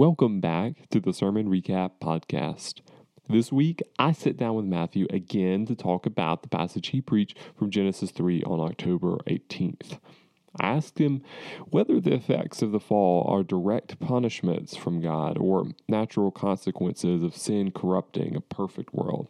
Welcome 0.00 0.40
back 0.40 0.88
to 0.92 0.98
the 0.98 1.12
Sermon 1.12 1.50
Recap 1.50 1.90
Podcast. 2.00 2.80
This 3.28 3.52
week, 3.52 3.82
I 3.98 4.12
sit 4.12 4.38
down 4.38 4.54
with 4.54 4.64
Matthew 4.64 5.06
again 5.10 5.66
to 5.66 5.74
talk 5.74 6.06
about 6.06 6.40
the 6.40 6.48
passage 6.48 6.88
he 6.88 7.02
preached 7.02 7.36
from 7.54 7.70
Genesis 7.70 8.10
3 8.10 8.42
on 8.44 8.60
October 8.60 9.18
18th. 9.26 9.98
I 10.58 10.68
asked 10.68 10.98
him 10.98 11.20
whether 11.68 12.00
the 12.00 12.14
effects 12.14 12.62
of 12.62 12.72
the 12.72 12.80
fall 12.80 13.26
are 13.28 13.42
direct 13.42 14.00
punishments 14.00 14.74
from 14.74 15.02
God 15.02 15.36
or 15.36 15.66
natural 15.86 16.30
consequences 16.30 17.22
of 17.22 17.36
sin 17.36 17.70
corrupting 17.70 18.34
a 18.34 18.40
perfect 18.40 18.94
world. 18.94 19.28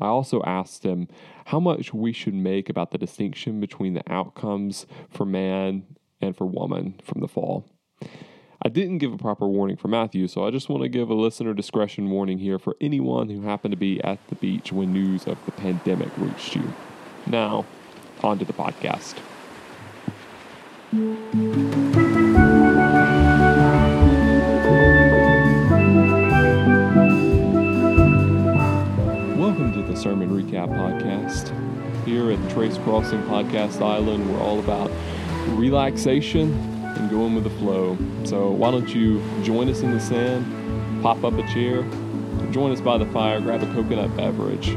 I 0.00 0.06
also 0.06 0.40
asked 0.46 0.84
him 0.84 1.08
how 1.44 1.60
much 1.60 1.92
we 1.92 2.14
should 2.14 2.32
make 2.32 2.70
about 2.70 2.92
the 2.92 2.98
distinction 2.98 3.60
between 3.60 3.92
the 3.92 4.10
outcomes 4.10 4.86
for 5.10 5.26
man 5.26 5.84
and 6.18 6.34
for 6.34 6.46
woman 6.46 6.98
from 7.04 7.20
the 7.20 7.28
fall. 7.28 7.66
I 8.60 8.68
didn't 8.68 8.98
give 8.98 9.12
a 9.12 9.18
proper 9.18 9.46
warning 9.46 9.76
for 9.76 9.86
Matthew, 9.86 10.26
so 10.26 10.44
I 10.44 10.50
just 10.50 10.68
want 10.68 10.82
to 10.82 10.88
give 10.88 11.10
a 11.10 11.14
listener 11.14 11.54
discretion 11.54 12.10
warning 12.10 12.38
here 12.38 12.58
for 12.58 12.76
anyone 12.80 13.28
who 13.28 13.42
happened 13.42 13.70
to 13.70 13.78
be 13.78 14.02
at 14.02 14.18
the 14.30 14.34
beach 14.34 14.72
when 14.72 14.92
news 14.92 15.28
of 15.28 15.38
the 15.46 15.52
pandemic 15.52 16.08
reached 16.16 16.56
you. 16.56 16.74
Now, 17.24 17.64
on 18.24 18.40
to 18.40 18.44
the 18.44 18.52
podcast. 18.52 19.14
Welcome 29.38 29.72
to 29.74 29.82
the 29.82 29.96
Sermon 29.96 30.30
Recap 30.30 30.70
Podcast. 30.70 31.54
Here 32.04 32.32
at 32.32 32.50
Trace 32.50 32.78
Crossing 32.78 33.22
Podcast 33.22 33.80
Island, 33.80 34.28
we're 34.28 34.40
all 34.40 34.58
about 34.58 34.90
relaxation 35.50 36.77
and 36.98 37.10
going 37.10 37.34
with 37.34 37.44
the 37.44 37.50
flow. 37.50 37.96
So 38.24 38.50
why 38.50 38.70
don't 38.70 38.94
you 38.94 39.22
join 39.42 39.68
us 39.68 39.80
in 39.80 39.92
the 39.92 40.00
sand, 40.00 41.02
pop 41.02 41.24
up 41.24 41.34
a 41.34 41.46
chair, 41.48 41.82
join 42.50 42.72
us 42.72 42.80
by 42.80 42.98
the 42.98 43.06
fire, 43.06 43.40
grab 43.40 43.62
a 43.62 43.66
coconut 43.72 44.16
beverage 44.16 44.70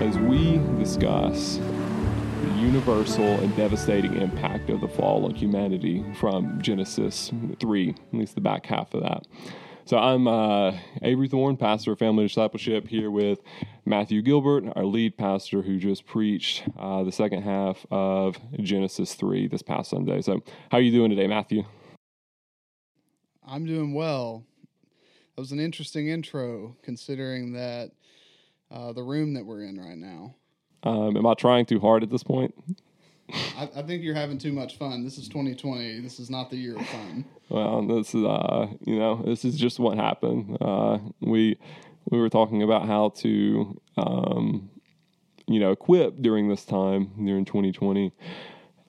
as 0.00 0.18
we 0.18 0.58
discuss 0.78 1.56
the 1.56 2.50
universal 2.58 3.24
and 3.24 3.56
devastating 3.56 4.20
impact 4.20 4.68
of 4.68 4.80
the 4.80 4.88
fall 4.88 5.24
on 5.24 5.34
humanity 5.34 6.04
from 6.18 6.60
Genesis 6.60 7.32
3, 7.60 7.90
at 7.90 7.96
least 8.18 8.34
the 8.34 8.40
back 8.40 8.66
half 8.66 8.92
of 8.94 9.02
that. 9.02 9.26
So 9.86 9.98
I'm 9.98 10.26
uh, 10.26 10.72
Avery 11.02 11.28
Thorne, 11.28 11.58
pastor 11.58 11.92
of 11.92 11.98
Family 11.98 12.26
Discipleship, 12.26 12.88
here 12.88 13.10
with 13.10 13.40
Matthew 13.84 14.22
Gilbert, 14.22 14.64
our 14.76 14.86
lead 14.86 15.18
pastor, 15.18 15.60
who 15.60 15.78
just 15.78 16.06
preached 16.06 16.62
uh, 16.78 17.04
the 17.04 17.12
second 17.12 17.42
half 17.42 17.84
of 17.90 18.38
Genesis 18.60 19.12
three 19.12 19.46
this 19.46 19.60
past 19.60 19.90
Sunday. 19.90 20.22
So, 20.22 20.42
how 20.70 20.78
are 20.78 20.80
you 20.80 20.90
doing 20.90 21.10
today, 21.10 21.26
Matthew? 21.26 21.64
I'm 23.46 23.66
doing 23.66 23.92
well. 23.92 24.46
That 25.36 25.42
was 25.42 25.52
an 25.52 25.60
interesting 25.60 26.08
intro, 26.08 26.76
considering 26.82 27.52
that 27.52 27.90
uh, 28.70 28.94
the 28.94 29.02
room 29.02 29.34
that 29.34 29.44
we're 29.44 29.64
in 29.64 29.78
right 29.78 29.98
now. 29.98 30.34
Um, 30.82 31.14
am 31.18 31.26
I 31.26 31.34
trying 31.34 31.66
too 31.66 31.78
hard 31.78 32.02
at 32.02 32.08
this 32.08 32.22
point? 32.22 32.54
I, 33.32 33.68
I, 33.76 33.82
think 33.82 34.02
you're 34.02 34.14
having 34.14 34.38
too 34.38 34.52
much 34.52 34.76
fun. 34.76 35.02
This 35.02 35.16
is 35.18 35.28
2020. 35.28 36.00
This 36.00 36.20
is 36.20 36.28
not 36.28 36.50
the 36.50 36.56
year 36.56 36.76
of 36.76 36.86
fun. 36.86 37.24
Well, 37.48 37.86
this 37.86 38.14
is 38.14 38.24
uh, 38.24 38.66
you 38.84 38.98
know, 38.98 39.22
this 39.24 39.44
is 39.44 39.56
just 39.56 39.78
what 39.78 39.96
happened. 39.96 40.58
Uh, 40.60 40.98
we 41.20 41.58
we 42.10 42.18
were 42.18 42.28
talking 42.28 42.62
about 42.62 42.86
how 42.86 43.10
to 43.16 43.80
um, 43.96 44.70
you 45.46 45.60
know 45.60 45.72
equip 45.72 46.20
during 46.20 46.48
this 46.48 46.64
time 46.64 47.12
during 47.24 47.44
2020 47.44 48.12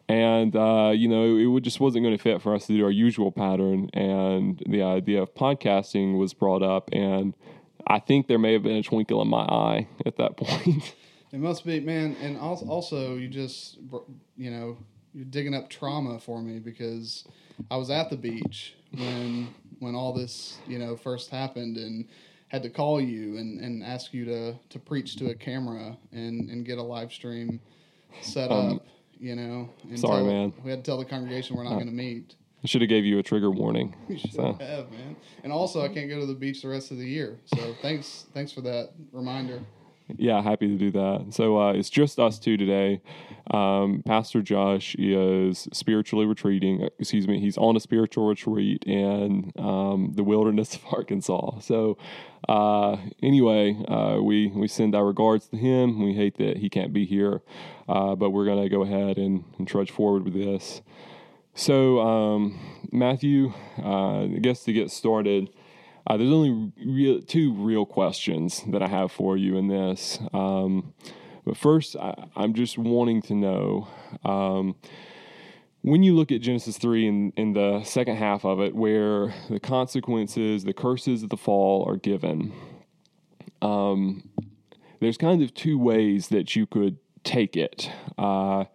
and 0.08 0.56
uh, 0.56 0.92
you 0.94 1.08
know 1.08 1.58
it 1.58 1.62
just 1.62 1.80
wasn't 1.80 2.04
going 2.04 2.16
to 2.16 2.22
fit 2.22 2.42
for 2.42 2.54
us 2.56 2.68
to 2.68 2.74
do 2.74 2.84
our 2.84 2.92
usual 2.92 3.32
pattern 3.32 3.90
and 3.94 4.62
the 4.68 4.82
idea 4.82 5.22
of 5.22 5.34
podcasting 5.34 6.18
was 6.18 6.34
brought 6.34 6.64
up 6.64 6.90
and 6.94 7.34
i 7.88 8.00
think 8.00 8.28
there 8.28 8.40
may 8.40 8.54
have 8.54 8.64
been 8.64 8.78
a 8.78 8.84
twinkle 8.84 9.22
in 9.22 9.28
my 9.28 9.44
eye 9.44 9.88
at 10.06 10.18
that 10.18 10.38
point 10.38 10.96
it 11.36 11.40
must 11.40 11.66
be 11.66 11.80
man 11.82 12.16
and 12.22 12.38
also 12.38 13.16
you 13.16 13.28
just 13.28 13.78
you 14.38 14.50
know 14.50 14.78
you're 15.14 15.26
digging 15.26 15.54
up 15.54 15.70
trauma 15.70 16.18
for 16.20 16.42
me 16.42 16.60
because 16.60 17.26
i 17.70 17.76
was 17.76 17.90
at 17.90 18.10
the 18.10 18.16
beach 18.16 18.76
when 18.92 19.54
when 19.80 19.96
all 19.96 20.14
this 20.14 20.58
you 20.66 20.80
know 20.80 20.96
first 20.96 21.30
happened 21.30 21.78
and 21.78 22.08
had 22.48 22.64
to 22.64 22.70
call 22.70 23.02
you 23.02 23.38
and, 23.38 23.60
and 23.60 23.84
ask 23.84 24.14
you 24.14 24.24
to, 24.24 24.56
to 24.70 24.80
preach 24.80 25.18
to 25.18 25.30
a 25.30 25.36
camera 25.36 25.98
and, 26.12 26.50
and 26.50 26.66
get 26.66 26.78
a 26.78 26.82
live 26.82 27.12
stream 27.12 27.60
set 28.22 28.52
um, 28.52 28.76
up, 28.76 28.88
you 29.20 29.36
know. 29.36 29.70
sorry, 29.96 30.24
tell, 30.24 30.26
man. 30.26 30.54
We 30.64 30.70
had 30.70 30.84
to 30.84 30.90
tell 30.90 30.98
the 30.98 31.06
congregation 31.06 31.58
we're 31.58 31.64
not 31.64 31.74
uh, 31.74 31.76
going 31.76 31.88
to 31.88 31.94
meet. 31.94 32.36
I 32.64 32.68
should 32.68 32.82
have 32.82 32.90
gave 32.90 33.04
you 33.04 33.20
a 33.20 33.24
trigger 33.24 33.52
warning. 33.52 33.96
You 34.08 34.18
should 34.18 34.34
so. 34.34 34.54
have, 34.54 34.92
man. 34.92 35.16
And 35.44 35.52
also, 35.52 35.82
I 35.82 35.90
can't 35.90 36.08
go 36.08 36.20
to 36.20 36.26
the 36.26 36.34
beach 36.34 36.62
the 36.62 36.70
rest 36.70 36.92
of 36.92 36.98
the 36.98 37.06
year. 37.06 37.38
So 37.46 37.76
thanks, 37.82 38.26
thanks 38.34 38.52
for 38.52 38.62
that 38.62 38.92
reminder. 39.12 39.60
Yeah, 40.08 40.42
happy 40.42 40.68
to 40.68 40.78
do 40.78 40.92
that. 40.92 41.28
So 41.32 41.60
uh, 41.60 41.74
it's 41.74 41.90
just 41.90 42.20
us 42.20 42.38
two 42.38 42.58
today. 42.58 43.02
Um, 43.52 44.04
Pastor 44.06 44.42
Josh 44.42 44.96
is 45.00 45.68
spiritually 45.74 46.28
retreating. 46.28 46.84
Uh, 46.84 46.90
excuse 47.00 47.28
me, 47.28 47.40
he's 47.40 47.58
on 47.58 47.76
a 47.76 47.80
spiritual 47.80 48.28
retreat 48.28 48.84
in 48.86 49.52
um, 49.58 50.12
the 50.16 50.24
wilderness 50.24 50.76
of 50.76 50.82
Arkansas. 50.92 51.60
So 51.60 51.98
uh, 52.48 52.98
anyway, 53.24 53.84
uh, 53.88 54.22
we 54.22 54.48
we 54.48 54.68
send 54.68 54.94
our 54.94 55.06
regards 55.06 55.48
to 55.48 55.58
him. 55.58 56.04
We 56.04 56.14
hate 56.14 56.38
that 56.38 56.58
he 56.58 56.70
can't 56.70 56.94
be 56.94 57.06
here, 57.06 57.42
uh, 57.90 58.16
but 58.16 58.30
we're 58.30 58.46
gonna 58.46 58.70
go 58.70 58.84
ahead 58.84 59.18
and, 59.18 59.44
and 59.58 59.68
trudge 59.68 59.90
forward 59.90 60.24
with 60.24 60.36
this. 60.36 60.82
So 61.56 62.00
um, 62.02 62.60
Matthew, 62.92 63.54
uh, 63.82 64.24
I 64.24 64.40
guess 64.40 64.64
to 64.66 64.74
get 64.74 64.92
started. 64.92 65.50
Uh, 66.08 66.18
there's 66.18 66.32
only 66.32 66.72
real, 66.86 67.22
two 67.22 67.54
real 67.54 67.86
questions 67.86 68.64
that 68.68 68.84
I 68.84 68.88
have 68.88 69.12
for 69.12 69.38
you 69.38 69.58
in 69.58 69.68
this. 69.68 70.20
Um, 70.34 70.94
but 71.46 71.58
first, 71.58 71.96
I, 71.96 72.28
am 72.36 72.54
just 72.54 72.78
wanting 72.78 73.22
to 73.24 73.36
know 73.36 73.88
um, 74.24 74.76
when 75.82 76.04
you 76.04 76.16
look 76.16 76.32
at 76.32 76.42
Genesis 76.42 76.78
3 76.78 77.08
in, 77.08 77.34
in 77.38 77.54
the 77.54 77.84
second 77.84 78.18
half 78.18 78.44
of 78.44 78.60
it, 78.60 78.76
where 78.76 79.34
the 79.50 79.60
consequences, 79.60 80.64
the 80.64 80.74
curses 80.74 81.24
of 81.24 81.30
the 81.30 81.38
fall 81.38 81.86
are 81.88 81.98
given, 81.98 82.54
um, 83.62 84.30
there's 85.00 85.18
kind 85.18 85.44
of 85.44 85.54
two 85.54 85.78
ways 85.78 86.30
that 86.30 86.56
you 86.56 86.66
could 86.66 86.98
take 87.24 87.56
it. 87.56 87.92
Uh, 88.18 88.66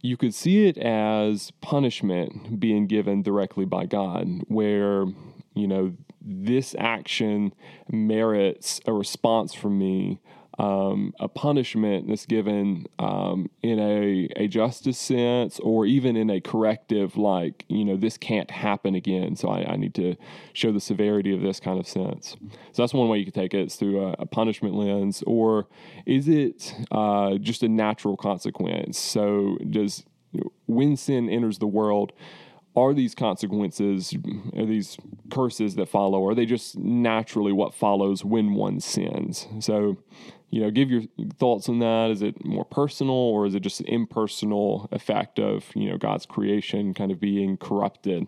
you 0.00 0.16
could 0.16 0.34
see 0.34 0.66
it 0.66 0.76
as 0.78 1.52
punishment 1.60 2.60
being 2.60 2.86
given 2.86 3.22
directly 3.22 3.64
by 3.64 3.86
God, 3.86 4.42
where, 4.48 5.06
you 5.54 5.66
know, 5.66 5.94
this 6.20 6.74
action 6.78 7.52
merits 7.90 8.80
a 8.86 8.92
response 8.92 9.54
from 9.54 9.78
me, 9.78 10.20
um, 10.58 11.14
a 11.18 11.28
punishment 11.28 12.08
that's 12.08 12.26
given 12.26 12.86
um, 12.98 13.50
in 13.62 13.78
a, 13.78 14.28
a 14.36 14.46
justice 14.48 14.98
sense 14.98 15.58
or 15.60 15.86
even 15.86 16.14
in 16.14 16.30
a 16.30 16.40
corrective, 16.40 17.16
like, 17.16 17.64
you 17.68 17.84
know, 17.84 17.96
this 17.96 18.18
can't 18.18 18.50
happen 18.50 18.94
again. 18.94 19.34
So 19.34 19.48
I, 19.48 19.72
I 19.72 19.76
need 19.76 19.94
to 19.94 20.14
show 20.52 20.70
the 20.70 20.80
severity 20.80 21.34
of 21.34 21.40
this 21.40 21.58
kind 21.58 21.80
of 21.80 21.88
sense. 21.88 22.36
So 22.72 22.82
that's 22.82 22.94
one 22.94 23.08
way 23.08 23.18
you 23.18 23.24
could 23.24 23.34
take 23.34 23.54
it, 23.54 23.60
it's 23.60 23.76
through 23.76 24.04
a, 24.04 24.12
a 24.18 24.26
punishment 24.26 24.74
lens. 24.74 25.24
Or 25.26 25.68
is 26.06 26.28
it 26.28 26.74
uh, 26.90 27.38
just 27.38 27.62
a 27.62 27.68
natural 27.68 28.16
consequence? 28.16 28.98
So 28.98 29.56
does 29.70 30.04
when 30.66 30.96
sin 30.96 31.28
enters 31.28 31.58
the 31.58 31.66
world, 31.66 32.12
are 32.74 32.94
these 32.94 33.14
consequences, 33.14 34.14
are 34.56 34.66
these 34.66 34.96
curses 35.30 35.74
that 35.76 35.88
follow, 35.88 36.26
are 36.26 36.34
they 36.34 36.46
just 36.46 36.76
naturally 36.78 37.52
what 37.52 37.74
follows 37.74 38.24
when 38.24 38.54
one 38.54 38.80
sins? 38.80 39.46
So, 39.60 39.98
you 40.50 40.62
know, 40.62 40.70
give 40.70 40.90
your 40.90 41.02
thoughts 41.38 41.68
on 41.68 41.80
that. 41.80 42.10
Is 42.10 42.22
it 42.22 42.44
more 42.44 42.64
personal 42.64 43.14
or 43.14 43.46
is 43.46 43.54
it 43.54 43.60
just 43.60 43.80
an 43.80 43.86
impersonal 43.86 44.88
effect 44.92 45.38
of, 45.38 45.64
you 45.74 45.90
know, 45.90 45.98
God's 45.98 46.26
creation 46.26 46.94
kind 46.94 47.10
of 47.10 47.20
being 47.20 47.56
corrupted 47.56 48.26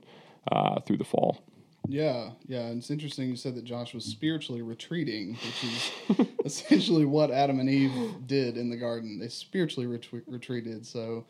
uh, 0.51 0.81
through 0.81 0.99
the 0.99 1.05
fall? 1.05 1.43
Yeah, 1.87 2.31
yeah. 2.47 2.67
And 2.67 2.79
it's 2.79 2.91
interesting 2.91 3.29
you 3.29 3.37
said 3.37 3.55
that 3.57 3.65
Josh 3.65 3.93
was 3.93 4.05
spiritually 4.05 4.63
retreating, 4.63 5.35
which 5.35 6.19
is 6.19 6.29
essentially 6.45 7.05
what 7.05 7.31
Adam 7.31 7.61
and 7.61 7.69
Eve 7.69 8.15
did 8.27 8.57
in 8.57 8.71
the 8.71 8.77
garden. 8.77 9.19
They 9.19 9.29
spiritually 9.29 9.87
ret- 9.87 10.25
retreated. 10.27 10.87
So, 10.87 11.27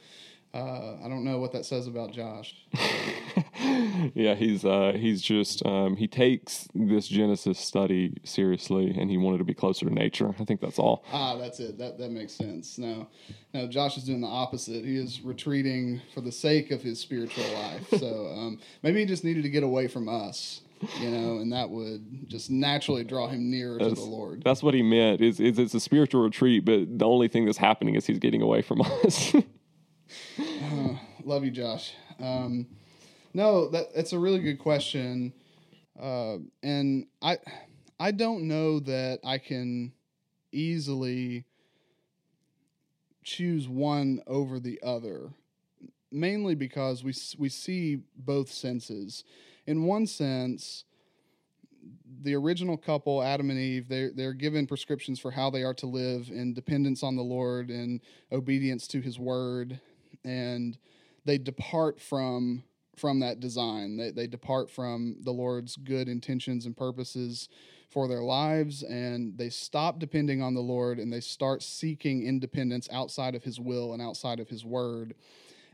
uh, 0.54 0.98
I 1.04 1.08
don't 1.08 1.24
know 1.24 1.38
what 1.38 1.50
that 1.52 1.66
says 1.66 1.88
about 1.88 2.12
Josh. 2.12 2.54
yeah, 4.14 4.34
he's 4.36 4.64
uh, 4.64 4.92
he's 4.94 5.20
just 5.20 5.66
um, 5.66 5.96
he 5.96 6.06
takes 6.06 6.68
this 6.76 7.08
Genesis 7.08 7.58
study 7.58 8.16
seriously, 8.22 8.94
and 8.96 9.10
he 9.10 9.18
wanted 9.18 9.38
to 9.38 9.44
be 9.44 9.52
closer 9.52 9.86
to 9.86 9.92
nature. 9.92 10.32
I 10.38 10.44
think 10.44 10.60
that's 10.60 10.78
all. 10.78 11.04
Ah, 11.12 11.36
that's 11.36 11.58
it. 11.58 11.76
That 11.78 11.98
that 11.98 12.12
makes 12.12 12.32
sense. 12.32 12.78
No, 12.78 13.08
no, 13.52 13.66
Josh 13.66 13.96
is 13.96 14.04
doing 14.04 14.20
the 14.20 14.28
opposite. 14.28 14.84
He 14.84 14.96
is 14.96 15.22
retreating 15.22 16.00
for 16.14 16.20
the 16.20 16.32
sake 16.32 16.70
of 16.70 16.82
his 16.82 17.00
spiritual 17.00 17.44
life. 17.54 17.88
so 17.98 18.28
um, 18.36 18.60
maybe 18.84 19.00
he 19.00 19.06
just 19.06 19.24
needed 19.24 19.42
to 19.42 19.50
get 19.50 19.64
away 19.64 19.88
from 19.88 20.08
us 20.08 20.60
you 21.00 21.10
know, 21.10 21.38
and 21.38 21.52
that 21.52 21.70
would 21.70 22.28
just 22.28 22.50
naturally 22.50 23.04
draw 23.04 23.28
him 23.28 23.50
nearer 23.50 23.78
that's, 23.78 23.94
to 23.94 23.94
the 23.94 24.06
Lord. 24.06 24.42
That's 24.44 24.62
what 24.62 24.74
he 24.74 24.82
meant. 24.82 25.20
Is 25.20 25.40
is 25.40 25.58
it's 25.58 25.74
a 25.74 25.80
spiritual 25.80 26.22
retreat, 26.22 26.64
but 26.64 26.98
the 26.98 27.06
only 27.06 27.28
thing 27.28 27.46
that's 27.46 27.58
happening 27.58 27.94
is 27.94 28.06
he's 28.06 28.18
getting 28.18 28.42
away 28.42 28.62
from 28.62 28.82
us. 28.82 29.34
love 31.24 31.44
you, 31.44 31.50
Josh. 31.50 31.94
Um, 32.20 32.66
no, 33.32 33.68
that 33.68 33.94
that's 33.94 34.12
a 34.12 34.18
really 34.18 34.40
good 34.40 34.58
question. 34.58 35.32
Uh, 36.00 36.38
and 36.62 37.06
I 37.22 37.38
I 37.98 38.10
don't 38.10 38.48
know 38.48 38.80
that 38.80 39.20
I 39.24 39.38
can 39.38 39.92
easily 40.52 41.44
choose 43.22 43.68
one 43.68 44.20
over 44.26 44.60
the 44.60 44.80
other, 44.82 45.32
mainly 46.12 46.54
because 46.54 47.02
we 47.02 47.14
we 47.38 47.48
see 47.48 48.00
both 48.16 48.50
senses. 48.50 49.24
In 49.66 49.84
one 49.84 50.06
sense, 50.06 50.84
the 52.22 52.34
original 52.34 52.76
couple, 52.76 53.22
Adam 53.22 53.50
and 53.50 53.58
Eve, 53.58 53.88
they're, 53.88 54.10
they're 54.10 54.32
given 54.32 54.66
prescriptions 54.66 55.18
for 55.18 55.30
how 55.30 55.50
they 55.50 55.62
are 55.62 55.74
to 55.74 55.86
live 55.86 56.30
in 56.30 56.54
dependence 56.54 57.02
on 57.02 57.16
the 57.16 57.22
Lord 57.22 57.70
and 57.70 58.00
obedience 58.32 58.86
to 58.88 59.00
His 59.00 59.18
word, 59.18 59.80
and 60.24 60.78
they 61.24 61.38
depart 61.38 62.00
from 62.00 62.62
from 62.96 63.20
that 63.20 63.40
design. 63.40 63.96
They, 63.96 64.10
they 64.10 64.26
depart 64.28 64.70
from 64.70 65.16
the 65.22 65.32
Lord's 65.32 65.76
good 65.76 66.08
intentions 66.08 66.64
and 66.64 66.76
purposes 66.76 67.48
for 67.90 68.06
their 68.06 68.22
lives, 68.22 68.82
and 68.82 69.36
they 69.36 69.50
stop 69.50 69.98
depending 69.98 70.42
on 70.42 70.54
the 70.54 70.60
Lord 70.60 70.98
and 70.98 71.12
they 71.12 71.20
start 71.20 71.62
seeking 71.62 72.24
independence 72.24 72.88
outside 72.92 73.34
of 73.34 73.42
His 73.42 73.58
will 73.58 73.92
and 73.92 74.02
outside 74.02 74.40
of 74.40 74.48
His 74.48 74.64
word. 74.64 75.14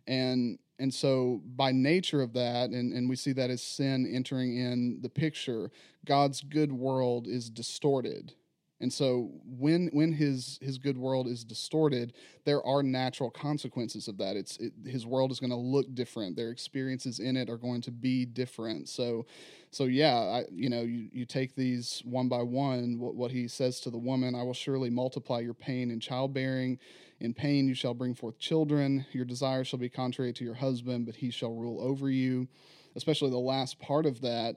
And 0.07 0.59
and 0.79 0.93
so 0.95 1.43
by 1.45 1.73
nature 1.73 2.23
of 2.23 2.33
that, 2.33 2.71
and, 2.71 2.95
and 2.95 3.07
we 3.07 3.15
see 3.15 3.33
that 3.33 3.51
as 3.51 3.63
sin 3.63 4.11
entering 4.11 4.57
in 4.57 5.01
the 5.03 5.11
picture, 5.11 5.71
God's 6.07 6.41
good 6.41 6.73
world 6.73 7.27
is 7.27 7.51
distorted 7.51 8.33
and 8.81 8.93
so 8.93 9.31
when 9.45 9.91
when 9.93 10.13
his 10.13 10.59
his 10.63 10.79
good 10.79 10.97
world 10.97 11.27
is 11.27 11.45
distorted, 11.45 12.15
there 12.45 12.65
are 12.65 12.83
natural 12.83 13.31
consequences 13.31 14.09
of 14.09 14.17
that. 14.19 14.37
It's 14.37 14.57
it, 14.57 14.73
his 14.87 15.05
world 15.05 15.31
is 15.31 15.39
going 15.39 15.51
to 15.51 15.57
look 15.57 15.95
different. 15.95 16.35
Their 16.37 16.51
experiences 16.51 17.19
in 17.19 17.37
it 17.37 17.51
are 17.51 17.59
going 17.59 17.83
to 17.83 17.91
be 17.91 18.25
different. 18.25 18.89
So 18.89 19.27
so 19.71 19.85
yeah, 19.85 20.17
I, 20.17 20.45
you 20.51 20.71
know, 20.71 20.81
you, 20.81 21.09
you 21.13 21.27
take 21.27 21.55
these 21.55 22.03
one 22.07 22.29
by 22.29 22.43
one. 22.43 22.99
What, 22.99 23.15
what 23.15 23.31
he 23.31 23.49
says 23.49 23.81
to 23.81 23.91
the 23.91 23.99
woman, 23.99 24.35
I 24.35 24.43
will 24.43 24.55
surely 24.55 24.89
multiply 24.89 25.41
your 25.41 25.55
pain 25.55 25.91
in 25.91 26.01
childbearing. 26.01 26.79
In 27.21 27.35
pain 27.35 27.69
you 27.69 27.75
shall 27.75 27.93
bring 27.93 28.15
forth 28.15 28.39
children. 28.39 29.05
Your 29.13 29.27
desire 29.27 29.63
shall 29.63 29.79
be 29.79 29.91
contrary 29.91 30.33
to 30.33 30.45
your 30.45 30.55
husband, 30.55 31.05
but 31.05 31.17
he 31.17 31.31
shall 31.31 31.53
rule 31.53 31.81
over 31.83 32.09
you. 32.09 32.49
Especially 32.97 33.31
the 33.31 33.39
last 33.39 33.79
part 33.79 34.07
of 34.07 34.23
that 34.23 34.57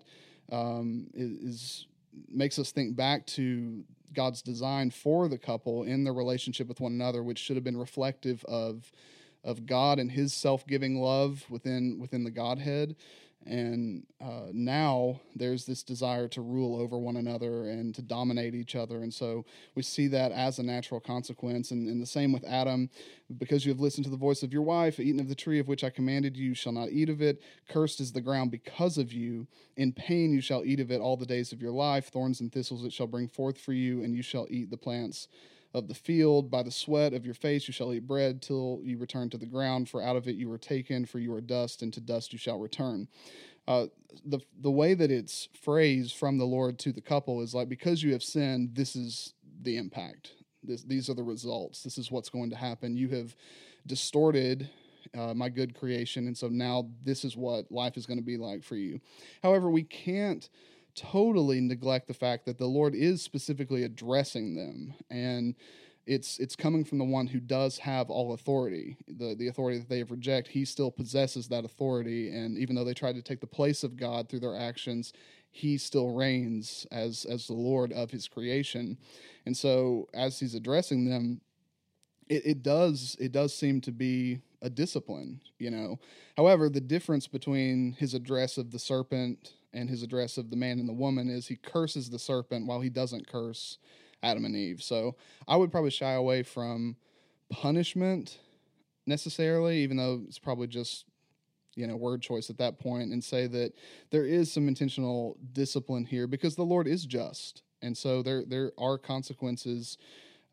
um, 0.52 1.08
is, 1.14 1.32
is 1.32 1.88
makes 2.30 2.58
us 2.60 2.72
think 2.72 2.96
back 2.96 3.26
to 3.26 3.84
God's 4.14 4.42
design 4.42 4.92
for 4.92 5.28
the 5.28 5.38
couple 5.38 5.84
in 5.84 6.04
their 6.04 6.14
relationship 6.14 6.68
with 6.68 6.80
one 6.80 6.94
another, 6.94 7.24
which 7.24 7.40
should 7.40 7.56
have 7.56 7.64
been 7.64 7.78
reflective 7.78 8.44
of 8.46 8.92
of 9.44 9.66
God 9.66 10.00
and 10.00 10.12
His 10.12 10.34
self 10.34 10.66
giving 10.66 11.02
love 11.02 11.46
within 11.50 12.00
within 12.00 12.24
the 12.24 12.32
Godhead, 12.32 12.96
and 13.46 14.06
uh, 14.22 14.48
now 14.54 15.20
there's 15.36 15.66
this 15.66 15.84
desire 15.84 16.28
to 16.30 16.42
rule 16.42 16.80
over 16.80 16.98
one 16.98 17.18
another 17.18 17.70
and 17.70 17.94
to 17.96 18.02
dominate 18.02 18.56
each 18.56 18.76
other. 18.76 19.02
And 19.02 19.14
so 19.14 19.46
we 19.76 19.84
see 19.84 20.08
that 20.08 20.32
as 20.32 20.60
a 20.60 20.64
natural 20.64 21.00
consequence. 21.00 21.72
And, 21.72 21.88
and 21.88 22.02
the 22.02 22.06
same 22.06 22.32
with 22.32 22.46
Adam 22.46 22.90
because 23.38 23.66
you 23.66 23.72
have 23.72 23.82
listened 23.82 24.06
to 24.06 24.10
the 24.12 24.18
voice 24.18 24.44
of 24.44 24.54
your 24.54 24.62
wife, 24.62 25.00
eaten 25.00 25.20
of 25.20 25.28
the 25.28 25.36
tree 25.36 25.60
of 25.60 25.68
which 25.68 25.84
I 25.84 25.90
commanded 25.90 26.38
you, 26.38 26.50
you 26.50 26.56
shall 26.56 26.72
not 26.72 26.90
eat 26.90 27.10
of 27.10 27.22
it. 27.22 27.42
Cursed 27.68 28.00
is 28.00 28.12
the 28.12 28.22
ground 28.22 28.52
because 28.52 28.98
of 28.98 29.12
you. 29.12 29.48
In 29.76 29.92
pain 29.92 30.32
you 30.32 30.42
shall 30.42 30.64
eat 30.64 30.80
of 30.80 30.92
it 30.92 31.02
all 31.02 31.18
the 31.18 31.26
days 31.26 31.52
of 31.52 31.62
your 31.62 31.72
life. 31.72 32.08
Thorns 32.08 32.42
and 32.42 32.52
thistles 32.52 32.86
it 32.86 32.94
shall 32.94 33.08
bring 33.08 33.28
forth 33.28 33.60
for 33.60 33.74
you, 33.74 34.04
and 34.04 34.16
you 34.16 34.22
shall 34.22 34.48
eat 34.50 34.70
the 34.70 34.78
plants 34.78 35.28
of 35.74 35.88
the 35.88 35.94
field. 35.94 36.52
By 36.52 36.64
the 36.64 36.72
sweat 36.72 37.14
of 37.14 37.26
your 37.26 37.34
face 37.34 37.68
you 37.68 37.74
shall 37.74 37.94
eat 37.94 38.08
bread 38.08 38.42
till 38.42 38.80
you 38.84 38.98
return 38.98 39.30
to 39.32 39.38
the 39.38 39.46
ground, 39.46 39.90
for 39.90 40.02
out 40.02 40.16
of 40.16 40.28
it 40.28 40.36
you 40.36 40.50
were 40.50 40.58
taken, 40.58 41.06
for 41.06 41.20
you 41.20 41.34
are 41.34 41.42
dust, 41.42 41.82
and 41.82 41.94
to 41.94 42.02
dust 42.02 42.34
you 42.34 42.40
shall 42.40 42.60
return. 42.60 43.08
Uh, 43.68 43.88
the 44.26 44.40
the 44.60 44.72
way 44.72 44.94
that 44.94 45.10
it's 45.10 45.48
phrased 45.54 46.16
from 46.16 46.38
the 46.38 46.46
Lord 46.46 46.78
to 46.80 46.92
the 46.92 47.02
couple 47.02 47.42
is 47.42 47.54
like 47.54 47.70
because 47.70 48.04
you 48.04 48.12
have 48.12 48.24
sinned, 48.24 48.76
this 48.76 48.96
is 48.96 49.34
the 49.62 49.78
impact. 49.78 50.34
This, 50.64 50.84
these 50.84 51.10
are 51.10 51.14
the 51.14 51.24
results. 51.24 51.84
This 51.84 51.98
is 51.98 52.12
what's 52.12 52.30
going 52.30 52.50
to 52.50 52.56
happen. 52.56 52.96
You 52.96 53.10
have 53.10 53.36
distorted 53.86 54.70
uh, 55.18 55.34
my 55.34 55.50
good 55.50 55.78
creation, 55.78 56.28
and 56.28 56.38
so 56.38 56.48
now 56.48 56.90
this 57.04 57.26
is 57.26 57.36
what 57.36 57.72
life 57.72 57.98
is 57.98 58.06
going 58.06 58.20
to 58.20 58.24
be 58.24 58.38
like 58.38 58.64
for 58.64 58.76
you. 58.76 59.00
However, 59.42 59.70
we 59.70 59.84
can't 59.84 60.50
totally 60.96 61.60
neglect 61.62 62.08
the 62.08 62.14
fact 62.14 62.46
that 62.46 62.58
the 62.58 62.66
Lord 62.66 62.96
is 62.96 63.22
specifically 63.22 63.84
addressing 63.84 64.56
them 64.56 64.94
and 65.10 65.56
it's 66.06 66.38
it's 66.40 66.56
coming 66.56 66.84
from 66.84 66.98
the 66.98 67.06
one 67.06 67.28
who 67.28 67.40
does 67.40 67.78
have 67.78 68.10
all 68.10 68.34
authority. 68.34 68.98
The 69.08 69.36
the 69.36 69.48
authority 69.48 69.80
that 69.80 69.90
they 69.90 70.00
have 70.00 70.12
rejected, 70.12 70.52
he 70.52 70.66
still 70.66 70.92
possesses 70.92 71.48
that 71.48 71.66
authority 71.66 72.36
and 72.36 72.58
even 72.58 72.76
though 72.76 72.84
they 72.84 72.94
tried 72.94 73.16
to 73.16 73.22
take 73.22 73.40
the 73.40 73.48
place 73.48 73.84
of 73.84 73.96
God 73.96 74.28
through 74.28 74.42
their 74.42 74.58
actions, 74.58 75.14
he 75.52 75.78
still 75.78 76.14
reigns 76.14 76.86
as 76.92 77.26
as 77.26 77.48
the 77.48 77.54
Lord 77.54 77.94
of 77.94 78.12
his 78.12 78.28
creation. 78.28 78.98
And 79.46 79.56
so 79.56 80.08
as 80.14 80.40
he's 80.40 80.56
addressing 80.56 81.06
them, 81.06 81.42
it, 82.28 82.46
it 82.46 82.64
does 82.64 83.16
it 83.20 83.32
does 83.32 83.56
seem 83.56 83.80
to 83.82 83.92
be 83.92 84.42
a 84.62 84.70
discipline, 84.70 85.42
you 85.58 85.70
know. 85.70 86.00
However, 86.36 86.70
the 86.70 86.82
difference 86.82 87.28
between 87.28 87.94
his 87.94 88.14
address 88.14 88.58
of 88.58 88.72
the 88.72 88.80
serpent 88.80 89.54
and 89.74 89.90
his 89.90 90.04
address 90.04 90.38
of 90.38 90.50
the 90.50 90.56
man 90.56 90.80
and 90.80 90.88
the 90.88 90.94
woman 90.94 91.30
is 91.30 91.48
he 91.48 91.56
curses 91.56 92.10
the 92.10 92.20
serpent 92.20 92.68
while 92.68 92.82
he 92.82 92.90
doesn't 92.90 93.28
curse 93.28 93.78
Adam 94.22 94.46
and 94.46 94.56
Eve. 94.56 94.82
So 94.82 95.16
I 95.48 95.58
would 95.58 95.72
probably 95.72 95.90
shy 95.90 96.14
away 96.14 96.44
from 96.44 96.96
punishment 97.50 98.40
necessarily, 99.06 99.80
even 99.80 99.98
though 99.98 100.24
it's 100.28 100.40
probably 100.40 100.68
just 100.68 101.06
you 101.76 101.88
know 101.88 101.96
word 101.96 102.22
choice 102.22 102.50
at 102.50 102.58
that 102.60 102.80
point, 102.80 103.12
and 103.12 103.24
say 103.24 103.48
that 103.48 103.74
there 104.12 104.26
is 104.26 104.52
some 104.52 104.68
intentional 104.68 105.38
discipline 105.52 106.06
here 106.06 106.28
because 106.28 106.56
the 106.56 106.64
Lord 106.64 106.88
is 106.88 107.06
just, 107.06 107.64
and 107.82 107.98
so 107.98 108.22
there 108.22 108.44
there 108.46 108.72
are 108.78 108.98
consequences, 108.98 109.98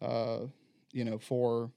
uh, 0.02 0.40
you 0.92 1.04
know, 1.04 1.18
for 1.18 1.70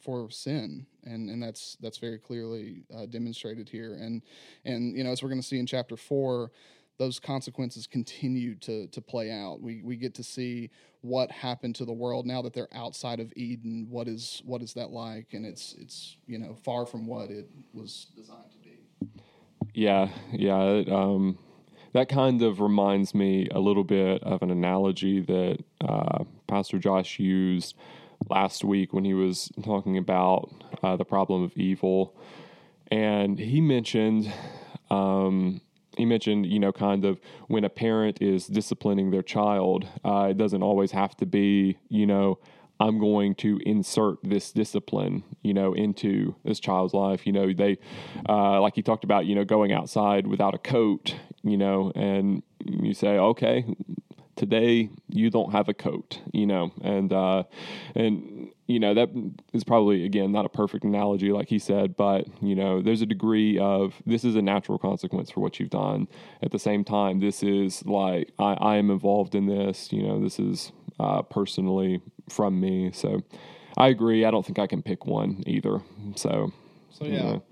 for 0.00 0.30
sin. 0.30 0.86
And 1.04 1.30
and 1.30 1.42
that's 1.42 1.76
that's 1.80 1.98
very 1.98 2.18
clearly 2.18 2.84
uh, 2.94 3.06
demonstrated 3.06 3.68
here. 3.68 3.94
And 3.94 4.22
and 4.64 4.96
you 4.96 5.04
know 5.04 5.10
as 5.10 5.22
we're 5.22 5.30
going 5.30 5.40
to 5.40 5.46
see 5.46 5.58
in 5.58 5.66
chapter 5.66 5.96
4 5.96 6.50
those 6.98 7.20
consequences 7.20 7.86
continue 7.86 8.56
to 8.56 8.88
to 8.88 9.00
play 9.00 9.30
out. 9.30 9.60
We 9.60 9.82
we 9.82 9.96
get 9.96 10.14
to 10.16 10.22
see 10.22 10.70
what 11.00 11.30
happened 11.30 11.76
to 11.76 11.84
the 11.84 11.92
world 11.92 12.26
now 12.26 12.42
that 12.42 12.52
they're 12.52 12.68
outside 12.74 13.20
of 13.20 13.32
Eden. 13.36 13.86
What 13.88 14.08
is 14.08 14.42
what 14.44 14.62
is 14.62 14.74
that 14.74 14.90
like? 14.90 15.28
And 15.32 15.46
it's 15.46 15.74
it's 15.78 16.16
you 16.26 16.38
know 16.38 16.56
far 16.64 16.86
from 16.86 17.06
what 17.06 17.30
it 17.30 17.48
was 17.72 18.08
designed 18.16 18.50
to 18.50 18.58
be. 18.58 18.78
Yeah, 19.74 20.08
yeah. 20.32 20.60
It, 20.62 20.90
um, 20.90 21.38
that 21.92 22.08
kind 22.08 22.42
of 22.42 22.60
reminds 22.60 23.14
me 23.14 23.48
a 23.52 23.60
little 23.60 23.84
bit 23.84 24.22
of 24.22 24.42
an 24.42 24.50
analogy 24.50 25.20
that 25.20 25.58
uh, 25.80 26.24
Pastor 26.48 26.78
Josh 26.78 27.18
used 27.18 27.74
last 28.28 28.64
week 28.64 28.92
when 28.92 29.04
he 29.04 29.14
was 29.14 29.50
talking 29.64 29.96
about 29.96 30.50
uh, 30.82 30.96
the 30.96 31.04
problem 31.04 31.44
of 31.44 31.56
evil, 31.56 32.16
and 32.90 33.38
he 33.38 33.60
mentioned. 33.60 34.32
Um, 34.90 35.60
he 35.98 36.06
mentioned, 36.06 36.46
you 36.46 36.58
know, 36.58 36.72
kind 36.72 37.04
of 37.04 37.20
when 37.48 37.64
a 37.64 37.68
parent 37.68 38.22
is 38.22 38.46
disciplining 38.46 39.10
their 39.10 39.22
child, 39.22 39.86
uh, 40.04 40.28
it 40.30 40.38
doesn't 40.38 40.62
always 40.62 40.92
have 40.92 41.16
to 41.16 41.26
be, 41.26 41.78
you 41.88 42.06
know, 42.06 42.38
I'm 42.80 42.98
going 43.00 43.34
to 43.36 43.58
insert 43.66 44.18
this 44.22 44.52
discipline, 44.52 45.24
you 45.42 45.52
know, 45.52 45.72
into 45.72 46.36
this 46.44 46.60
child's 46.60 46.94
life. 46.94 47.26
You 47.26 47.32
know, 47.32 47.52
they, 47.52 47.78
uh, 48.28 48.60
like 48.60 48.76
he 48.76 48.82
talked 48.82 49.04
about, 49.04 49.26
you 49.26 49.34
know, 49.34 49.44
going 49.44 49.72
outside 49.72 50.26
without 50.26 50.54
a 50.54 50.58
coat, 50.58 51.16
you 51.42 51.56
know, 51.56 51.92
and 51.96 52.42
you 52.64 52.94
say, 52.94 53.18
okay, 53.18 53.66
today 54.38 54.88
you 55.08 55.28
don't 55.28 55.52
have 55.52 55.68
a 55.68 55.74
coat, 55.74 56.20
you 56.32 56.46
know, 56.46 56.72
and 56.80 57.12
uh, 57.12 57.42
and 57.94 58.48
you 58.66 58.78
know 58.78 58.94
that 58.94 59.10
is 59.52 59.64
probably 59.64 60.04
again 60.04 60.32
not 60.32 60.46
a 60.46 60.48
perfect 60.48 60.84
analogy, 60.84 61.32
like 61.32 61.48
he 61.48 61.58
said, 61.58 61.96
but 61.96 62.26
you 62.40 62.54
know 62.54 62.80
there's 62.80 63.02
a 63.02 63.06
degree 63.06 63.58
of 63.58 64.00
this 64.06 64.24
is 64.24 64.36
a 64.36 64.42
natural 64.42 64.78
consequence 64.78 65.30
for 65.30 65.40
what 65.40 65.60
you've 65.60 65.70
done. 65.70 66.08
At 66.40 66.52
the 66.52 66.58
same 66.58 66.84
time, 66.84 67.20
this 67.20 67.42
is 67.42 67.84
like 67.84 68.32
I, 68.38 68.54
I 68.54 68.76
am 68.76 68.90
involved 68.90 69.34
in 69.34 69.46
this, 69.46 69.92
you 69.92 70.02
know, 70.02 70.22
this 70.22 70.38
is 70.38 70.72
uh, 70.98 71.22
personally 71.22 72.00
from 72.30 72.58
me, 72.58 72.92
so. 72.92 73.22
I 73.76 73.88
agree. 73.88 74.24
I 74.24 74.32
don't 74.32 74.44
think 74.44 74.58
I 74.58 74.66
can 74.66 74.82
pick 74.82 75.06
one 75.06 75.44
either. 75.46 75.80
So, 76.16 76.52
so 76.90 77.04
yeah, 77.04 77.12
you 77.12 77.18
know, 77.18 77.42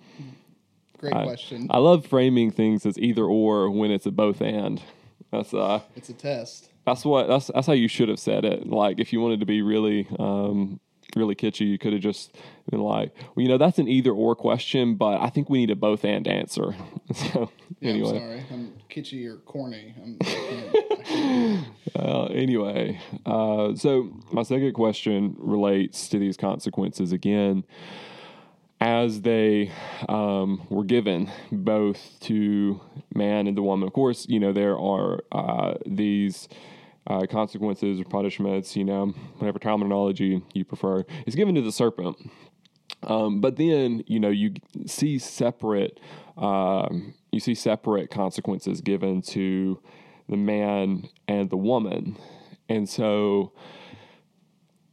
great 0.99 1.15
I, 1.15 1.23
question. 1.23 1.69
I 1.71 1.79
love 1.79 2.05
framing 2.05 2.51
things 2.51 2.85
as 2.85 2.99
either 2.99 3.23
or 3.23 3.71
when 3.71 3.93
it's 3.93 4.07
a 4.07 4.11
both 4.11 4.41
and. 4.41 4.83
That's 5.31 5.55
uh, 5.55 5.83
it's 5.95 6.09
a 6.09 6.15
test. 6.15 6.71
That's 6.87 7.05
what 7.05 7.27
that's 7.27 7.51
that's 7.53 7.67
how 7.67 7.73
you 7.73 7.89
should 7.89 8.09
have 8.09 8.21
said 8.21 8.45
it. 8.45 8.69
Like 8.69 9.01
if 9.01 9.13
you 9.13 9.21
wanted 9.21 9.41
to 9.41 9.47
be 9.47 9.61
really 9.61 10.07
um, 10.21 10.79
really 11.17 11.35
kitschy, 11.35 11.67
you 11.67 11.79
could 11.79 11.93
have 11.93 12.03
just 12.03 12.37
been 12.71 12.81
like, 12.81 13.13
well, 13.35 13.43
you 13.43 13.49
know, 13.49 13.59
that's 13.59 13.79
an 13.81 13.89
either 13.89 14.13
or 14.13 14.37
question, 14.37 14.95
but 14.95 15.21
I 15.21 15.29
think 15.29 15.51
we 15.51 15.59
need 15.59 15.71
a 15.71 15.77
both 15.77 16.05
and 16.05 16.29
answer. 16.29 16.77
so 17.15 17.51
yeah, 17.81 17.91
anyway, 17.91 18.09
I'm 18.11 18.19
sorry, 18.19 18.45
I'm 18.53 18.73
kitschy 18.89 19.27
or 19.27 19.39
corny. 19.39 19.95
I'm, 20.01 21.65
uh, 21.97 22.27
anyway, 22.27 23.01
uh, 23.25 23.75
so 23.75 24.13
my 24.31 24.45
second 24.45 24.73
question 24.75 25.35
relates 25.39 26.09
to 26.11 26.19
these 26.21 26.37
consequences 26.37 27.11
again. 27.13 27.65
as 28.81 29.23
they 29.23 29.73
um, 30.09 30.67
were 30.69 30.85
given 30.85 31.31
both 31.51 32.21
to 32.21 32.81
man 33.15 33.47
and 33.47 33.57
the 33.57 33.63
woman. 33.63 33.87
Of 33.89 33.95
course, 33.95 34.27
you 34.29 34.39
know, 34.39 34.53
there 34.53 34.79
are 34.79 35.21
uh, 35.33 35.75
these 35.87 36.49
uh, 37.07 37.27
consequences 37.29 38.01
or 38.01 38.05
punishments, 38.05 38.77
you 38.77 38.85
know, 38.85 39.07
whatever 39.39 39.59
terminology 39.59 40.43
you 40.55 40.65
prefer, 40.65 41.05
is 41.27 41.35
given 41.35 41.55
to 41.55 41.63
the 41.63 41.73
serpent. 41.73 42.17
Um, 43.03 43.41
but 43.41 43.57
then, 43.57 44.03
you 44.07 44.19
know, 44.19 44.31
you 44.31 44.55
see 44.87 45.19
separate, 45.19 46.01
um, 46.37 47.15
you 47.31 47.41
see 47.41 47.55
separate 47.55 48.11
consequences 48.11 48.81
given 48.81 49.23
to 49.23 49.81
the 50.29 50.37
man 50.37 51.09
and 51.29 51.51
the 51.51 51.57
woman. 51.57 52.17
And 52.69 52.89
so, 52.89 53.53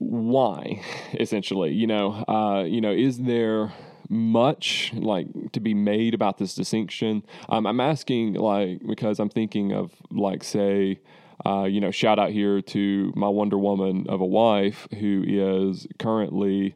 why 0.10 0.82
essentially 1.13 1.72
you 1.72 1.88
know 1.88 2.24
uh, 2.27 2.63
you 2.63 2.82
know 2.82 2.91
is 2.91 3.20
there 3.20 3.72
much 4.10 4.91
like 4.93 5.27
to 5.53 5.60
be 5.60 5.74
made 5.74 6.13
about 6.13 6.38
this 6.38 6.53
distinction 6.53 7.24
um, 7.50 7.65
i'm 7.65 7.79
asking 7.79 8.34
like 8.34 8.79
because 8.86 9.20
i'm 9.20 9.29
thinking 9.29 9.72
of 9.72 9.91
like 10.12 10.43
say 10.43 11.00
uh, 11.46 11.64
you 11.64 11.82
know 11.82 11.92
shout 11.92 12.20
out 12.20 12.30
here 12.32 12.62
to 12.62 13.12
my 13.16 13.28
wonder 13.28 13.58
woman 13.58 14.06
of 14.10 14.22
a 14.22 14.26
wife 14.26 14.88
who 15.00 15.24
is 15.28 15.88
currently 16.00 16.76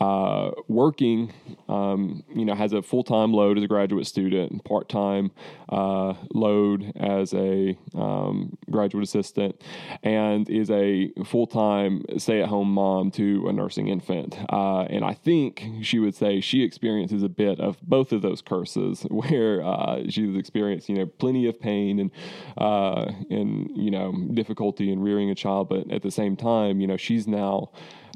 uh, 0.00 0.50
working, 0.68 1.32
um, 1.68 2.22
you 2.34 2.44
know, 2.44 2.54
has 2.54 2.72
a 2.72 2.82
full 2.82 3.04
time 3.04 3.32
load 3.32 3.58
as 3.58 3.64
a 3.64 3.68
graduate 3.68 4.06
student, 4.06 4.64
part 4.64 4.88
time 4.88 5.30
uh, 5.68 6.14
load 6.34 6.92
as 6.96 7.34
a 7.34 7.76
um, 7.94 8.56
graduate 8.70 9.04
assistant, 9.04 9.60
and 10.02 10.48
is 10.48 10.70
a 10.70 11.12
full 11.24 11.46
time 11.46 12.04
stay 12.18 12.42
at 12.42 12.48
home 12.48 12.72
mom 12.72 13.10
to 13.10 13.46
a 13.48 13.52
nursing 13.52 13.88
infant. 13.88 14.38
Uh, 14.50 14.82
and 14.82 15.04
I 15.04 15.14
think 15.14 15.64
she 15.82 15.98
would 15.98 16.14
say 16.14 16.40
she 16.40 16.62
experiences 16.62 17.22
a 17.22 17.28
bit 17.28 17.60
of 17.60 17.80
both 17.82 18.12
of 18.12 18.22
those 18.22 18.40
curses, 18.40 19.02
where 19.10 19.62
uh, 19.62 20.02
she's 20.08 20.36
experienced, 20.36 20.88
you 20.88 20.96
know, 20.96 21.06
plenty 21.06 21.46
of 21.46 21.60
pain 21.60 21.98
and 22.00 22.10
uh, 22.56 23.10
and 23.30 23.70
you 23.76 23.90
know 23.90 24.12
difficulty 24.32 24.90
in 24.90 25.00
rearing 25.00 25.30
a 25.30 25.34
child, 25.34 25.68
but 25.68 25.90
at 25.92 26.02
the 26.02 26.10
same 26.10 26.36
time, 26.36 26.80
you 26.80 26.86
know, 26.86 26.96
she's 26.96 27.26
now 27.26 27.70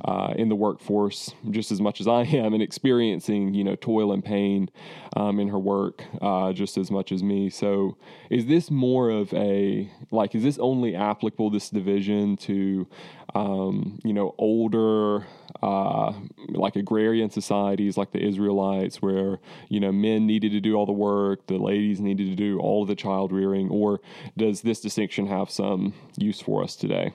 uh, 0.04 0.34
in 0.36 0.48
the 0.48 0.56
workforce 0.56 1.32
just 1.50 1.72
as 1.72 1.80
much 1.80 2.00
as 2.00 2.06
I 2.06 2.22
am 2.22 2.54
and 2.54 2.62
experiencing, 2.62 3.54
you 3.54 3.64
know, 3.64 3.76
toil 3.76 4.12
and 4.12 4.24
pain 4.24 4.68
um, 5.16 5.40
in 5.40 5.48
her 5.48 5.58
work 5.58 6.02
uh, 6.20 6.52
just 6.52 6.76
as 6.76 6.90
much 6.90 7.12
as 7.12 7.22
me. 7.22 7.50
So, 7.50 7.96
is 8.30 8.46
this 8.46 8.70
more 8.70 9.10
of 9.10 9.32
a 9.34 9.90
like, 10.10 10.34
is 10.34 10.42
this 10.42 10.58
only 10.58 10.94
applicable 10.94 11.50
this 11.50 11.70
division 11.70 12.36
to, 12.38 12.86
um, 13.34 13.98
you 14.04 14.12
know, 14.12 14.34
older, 14.38 15.26
uh, 15.62 16.12
like 16.50 16.76
agrarian 16.76 17.30
societies 17.30 17.96
like 17.96 18.12
the 18.12 18.22
Israelites, 18.22 19.00
where 19.00 19.38
you 19.68 19.80
know 19.80 19.92
men 19.92 20.26
needed 20.26 20.52
to 20.52 20.60
do 20.60 20.74
all 20.74 20.86
the 20.86 20.92
work, 20.92 21.46
the 21.46 21.58
ladies 21.58 22.00
needed 22.00 22.28
to 22.28 22.36
do 22.36 22.58
all 22.58 22.82
of 22.82 22.88
the 22.88 22.94
child 22.94 23.32
rearing, 23.32 23.68
or 23.70 24.00
does 24.36 24.62
this 24.62 24.80
distinction 24.80 25.26
have 25.26 25.50
some 25.50 25.94
use 26.16 26.40
for 26.40 26.62
us 26.62 26.76
today? 26.76 27.12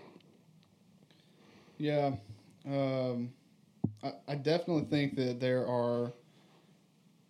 Yeah, 1.77 2.11
um, 2.65 3.33
I, 4.03 4.13
I 4.27 4.35
definitely 4.35 4.85
think 4.85 5.15
that 5.15 5.39
there 5.39 5.67
are 5.67 6.11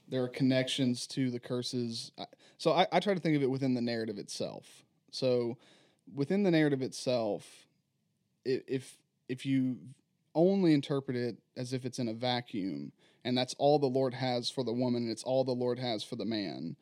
there 0.07 0.23
are 0.23 0.27
connections 0.27 1.07
to 1.07 1.31
the 1.31 1.39
curses. 1.39 2.11
So 2.57 2.73
I, 2.73 2.85
I 2.91 2.99
try 2.99 3.13
to 3.13 3.19
think 3.19 3.37
of 3.37 3.43
it 3.43 3.49
within 3.49 3.73
the 3.73 3.81
narrative 3.81 4.17
itself. 4.17 4.67
So 5.09 5.57
within 6.13 6.43
the 6.43 6.51
narrative 6.51 6.81
itself, 6.81 7.47
if 8.45 8.97
if 9.29 9.45
you 9.45 9.77
only 10.35 10.73
interpret 10.73 11.17
it 11.17 11.37
as 11.57 11.73
if 11.73 11.85
it's 11.85 11.99
in 11.99 12.07
a 12.07 12.13
vacuum 12.13 12.91
and 13.23 13.37
that's 13.37 13.53
all 13.57 13.79
the 13.79 13.87
Lord 13.87 14.13
has 14.13 14.49
for 14.49 14.63
the 14.63 14.73
woman 14.73 15.03
and 15.03 15.11
it's 15.11 15.23
all 15.23 15.43
the 15.43 15.51
Lord 15.51 15.79
has 15.79 16.03
for 16.03 16.15
the 16.15 16.25
man, 16.25 16.75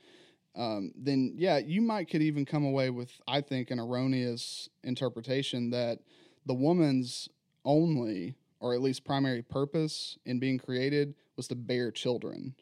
um, 0.55 0.91
then 0.95 1.33
yeah, 1.35 1.57
you 1.57 1.81
might 1.81 2.09
could 2.09 2.21
even 2.21 2.45
come 2.45 2.65
away 2.65 2.89
with 2.89 3.11
I 3.27 3.41
think 3.41 3.69
an 3.69 3.79
erroneous 3.79 4.69
interpretation 4.83 5.69
that 5.71 5.99
the 6.45 6.55
woman's 6.55 7.29
only 7.69 8.35
or 8.59 8.73
at 8.73 8.81
least 8.81 9.05
primary 9.05 9.41
purpose 9.41 10.17
in 10.25 10.39
being 10.39 10.57
created 10.57 11.15
was 11.37 11.47
to 11.47 11.55
bear 11.55 11.91
children. 11.91 12.53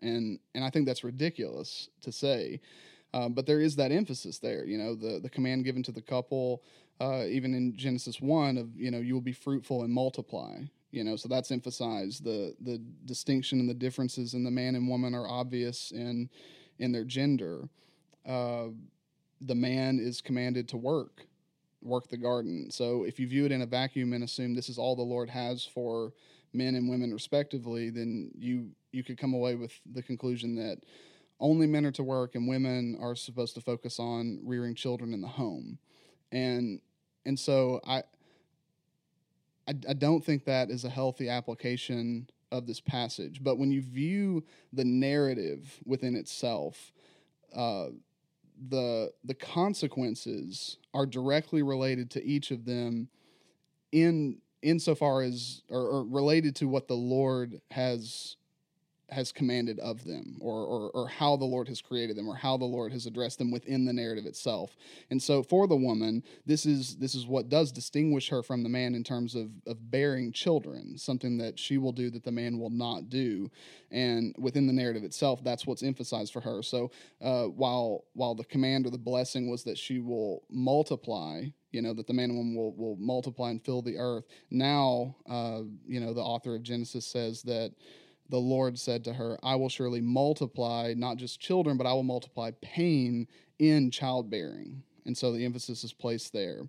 And 0.00 0.38
and 0.54 0.64
I 0.64 0.70
think 0.70 0.86
that's 0.86 1.04
ridiculous 1.04 1.88
to 2.00 2.12
say 2.12 2.60
um, 3.14 3.34
but 3.34 3.46
there 3.46 3.60
is 3.60 3.76
that 3.76 3.92
emphasis 3.92 4.38
there 4.38 4.64
you 4.64 4.78
know 4.78 4.94
the 4.94 5.20
the 5.20 5.28
command 5.28 5.64
given 5.64 5.82
to 5.82 5.92
the 5.92 6.00
couple 6.02 6.62
uh, 7.00 7.24
even 7.26 7.54
in 7.54 7.76
Genesis 7.76 8.20
1 8.20 8.56
of 8.56 8.68
you 8.76 8.90
know 8.90 8.98
you 8.98 9.14
will 9.14 9.20
be 9.20 9.32
fruitful 9.32 9.82
and 9.82 9.92
multiply 9.92 10.58
you 10.90 11.04
know 11.04 11.16
so 11.16 11.28
that's 11.28 11.50
emphasized. 11.50 12.24
The 12.24 12.54
the 12.60 12.78
distinction 13.04 13.60
and 13.60 13.68
the 13.68 13.74
differences 13.74 14.34
in 14.34 14.44
the 14.44 14.50
man 14.50 14.74
and 14.74 14.88
woman 14.88 15.14
are 15.14 15.26
obvious 15.28 15.90
in 15.90 16.28
in 16.78 16.92
their 16.92 17.04
gender. 17.04 17.68
Uh, 18.26 18.68
the 19.40 19.54
man 19.54 19.98
is 19.98 20.20
commanded 20.20 20.68
to 20.68 20.76
work 20.76 21.26
work 21.82 22.08
the 22.08 22.16
garden. 22.16 22.70
So 22.70 23.04
if 23.04 23.18
you 23.18 23.26
view 23.26 23.44
it 23.46 23.52
in 23.52 23.62
a 23.62 23.66
vacuum 23.66 24.12
and 24.12 24.24
assume 24.24 24.54
this 24.54 24.68
is 24.68 24.78
all 24.78 24.96
the 24.96 25.02
Lord 25.02 25.28
has 25.30 25.64
for 25.64 26.12
men 26.52 26.74
and 26.74 26.88
women 26.88 27.12
respectively, 27.12 27.90
then 27.90 28.30
you 28.36 28.70
you 28.92 29.02
could 29.02 29.18
come 29.18 29.34
away 29.34 29.54
with 29.54 29.72
the 29.90 30.02
conclusion 30.02 30.54
that 30.56 30.78
only 31.40 31.66
men 31.66 31.84
are 31.84 31.92
to 31.92 32.02
work 32.02 32.34
and 32.34 32.46
women 32.46 32.96
are 33.00 33.16
supposed 33.16 33.54
to 33.54 33.60
focus 33.60 33.98
on 33.98 34.40
rearing 34.44 34.74
children 34.74 35.12
in 35.12 35.20
the 35.20 35.28
home. 35.28 35.78
And 36.30 36.80
and 37.24 37.38
so 37.38 37.80
I 37.86 38.02
I, 39.68 39.74
I 39.88 39.92
don't 39.94 40.24
think 40.24 40.44
that 40.44 40.70
is 40.70 40.84
a 40.84 40.90
healthy 40.90 41.28
application 41.28 42.28
of 42.50 42.66
this 42.66 42.80
passage. 42.80 43.42
But 43.42 43.58
when 43.58 43.70
you 43.70 43.80
view 43.80 44.44
the 44.72 44.84
narrative 44.84 45.80
within 45.84 46.14
itself, 46.14 46.92
uh, 47.54 47.86
the 48.68 49.12
the 49.24 49.34
consequences 49.34 50.78
are 50.94 51.06
directly 51.06 51.62
related 51.62 52.10
to 52.10 52.24
each 52.24 52.50
of 52.50 52.64
them 52.64 53.08
in 53.90 54.38
insofar 54.62 55.22
as 55.22 55.62
or, 55.68 55.80
or 55.80 56.04
related 56.04 56.54
to 56.56 56.68
what 56.68 56.88
the 56.88 56.94
Lord 56.94 57.60
has 57.70 58.36
has 59.12 59.30
commanded 59.30 59.78
of 59.80 60.04
them 60.04 60.38
or, 60.40 60.64
or, 60.64 60.90
or 60.90 61.08
how 61.08 61.36
the 61.36 61.44
Lord 61.44 61.68
has 61.68 61.80
created 61.80 62.16
them 62.16 62.28
or 62.28 62.34
how 62.34 62.56
the 62.56 62.64
Lord 62.64 62.92
has 62.92 63.06
addressed 63.06 63.38
them 63.38 63.50
within 63.50 63.84
the 63.84 63.92
narrative 63.92 64.26
itself. 64.26 64.74
And 65.10 65.22
so 65.22 65.42
for 65.42 65.66
the 65.66 65.76
woman, 65.76 66.22
this 66.46 66.66
is 66.66 66.96
this 66.96 67.14
is 67.14 67.26
what 67.26 67.48
does 67.48 67.70
distinguish 67.72 68.28
her 68.30 68.42
from 68.42 68.62
the 68.62 68.68
man 68.68 68.94
in 68.94 69.04
terms 69.04 69.34
of, 69.34 69.50
of 69.66 69.90
bearing 69.90 70.32
children, 70.32 70.96
something 70.96 71.38
that 71.38 71.58
she 71.58 71.78
will 71.78 71.92
do 71.92 72.10
that 72.10 72.24
the 72.24 72.32
man 72.32 72.58
will 72.58 72.70
not 72.70 73.08
do. 73.08 73.50
And 73.90 74.34
within 74.38 74.66
the 74.66 74.72
narrative 74.72 75.04
itself, 75.04 75.44
that's 75.44 75.66
what's 75.66 75.82
emphasized 75.82 76.32
for 76.32 76.40
her. 76.40 76.62
So 76.62 76.90
uh, 77.20 77.44
while 77.44 78.04
while 78.14 78.34
the 78.34 78.44
command 78.44 78.86
or 78.86 78.90
the 78.90 78.98
blessing 78.98 79.50
was 79.50 79.64
that 79.64 79.78
she 79.78 79.98
will 79.98 80.42
multiply, 80.50 81.44
you 81.72 81.82
know 81.82 81.92
that 81.94 82.06
the 82.06 82.12
man 82.12 82.30
and 82.30 82.38
woman 82.38 82.54
will, 82.54 82.74
will 82.74 82.96
multiply 82.96 83.50
and 83.50 83.64
fill 83.64 83.82
the 83.82 83.98
earth 83.98 84.24
now 84.50 85.16
uh, 85.28 85.62
you 85.86 86.00
know 86.00 86.12
the 86.12 86.20
author 86.20 86.54
of 86.54 86.62
genesis 86.62 87.06
says 87.06 87.42
that 87.42 87.72
the 88.28 88.38
Lord 88.38 88.78
said 88.78 89.04
to 89.04 89.14
her, 89.14 89.38
I 89.42 89.56
will 89.56 89.68
surely 89.68 90.00
multiply 90.00 90.94
not 90.96 91.16
just 91.16 91.40
children, 91.40 91.76
but 91.76 91.86
I 91.86 91.92
will 91.92 92.02
multiply 92.02 92.52
pain 92.62 93.26
in 93.58 93.90
childbearing. 93.90 94.82
And 95.04 95.16
so 95.16 95.32
the 95.32 95.44
emphasis 95.44 95.84
is 95.84 95.92
placed 95.92 96.32
there. 96.32 96.68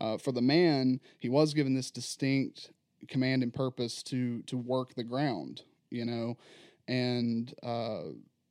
Uh, 0.00 0.18
for 0.18 0.32
the 0.32 0.42
man, 0.42 1.00
he 1.18 1.28
was 1.28 1.54
given 1.54 1.74
this 1.74 1.90
distinct 1.90 2.70
command 3.08 3.42
and 3.42 3.52
purpose 3.52 4.02
to 4.02 4.42
to 4.42 4.56
work 4.56 4.94
the 4.94 5.04
ground, 5.04 5.62
you 5.90 6.04
know, 6.04 6.36
and 6.88 7.54
uh, 7.62 8.04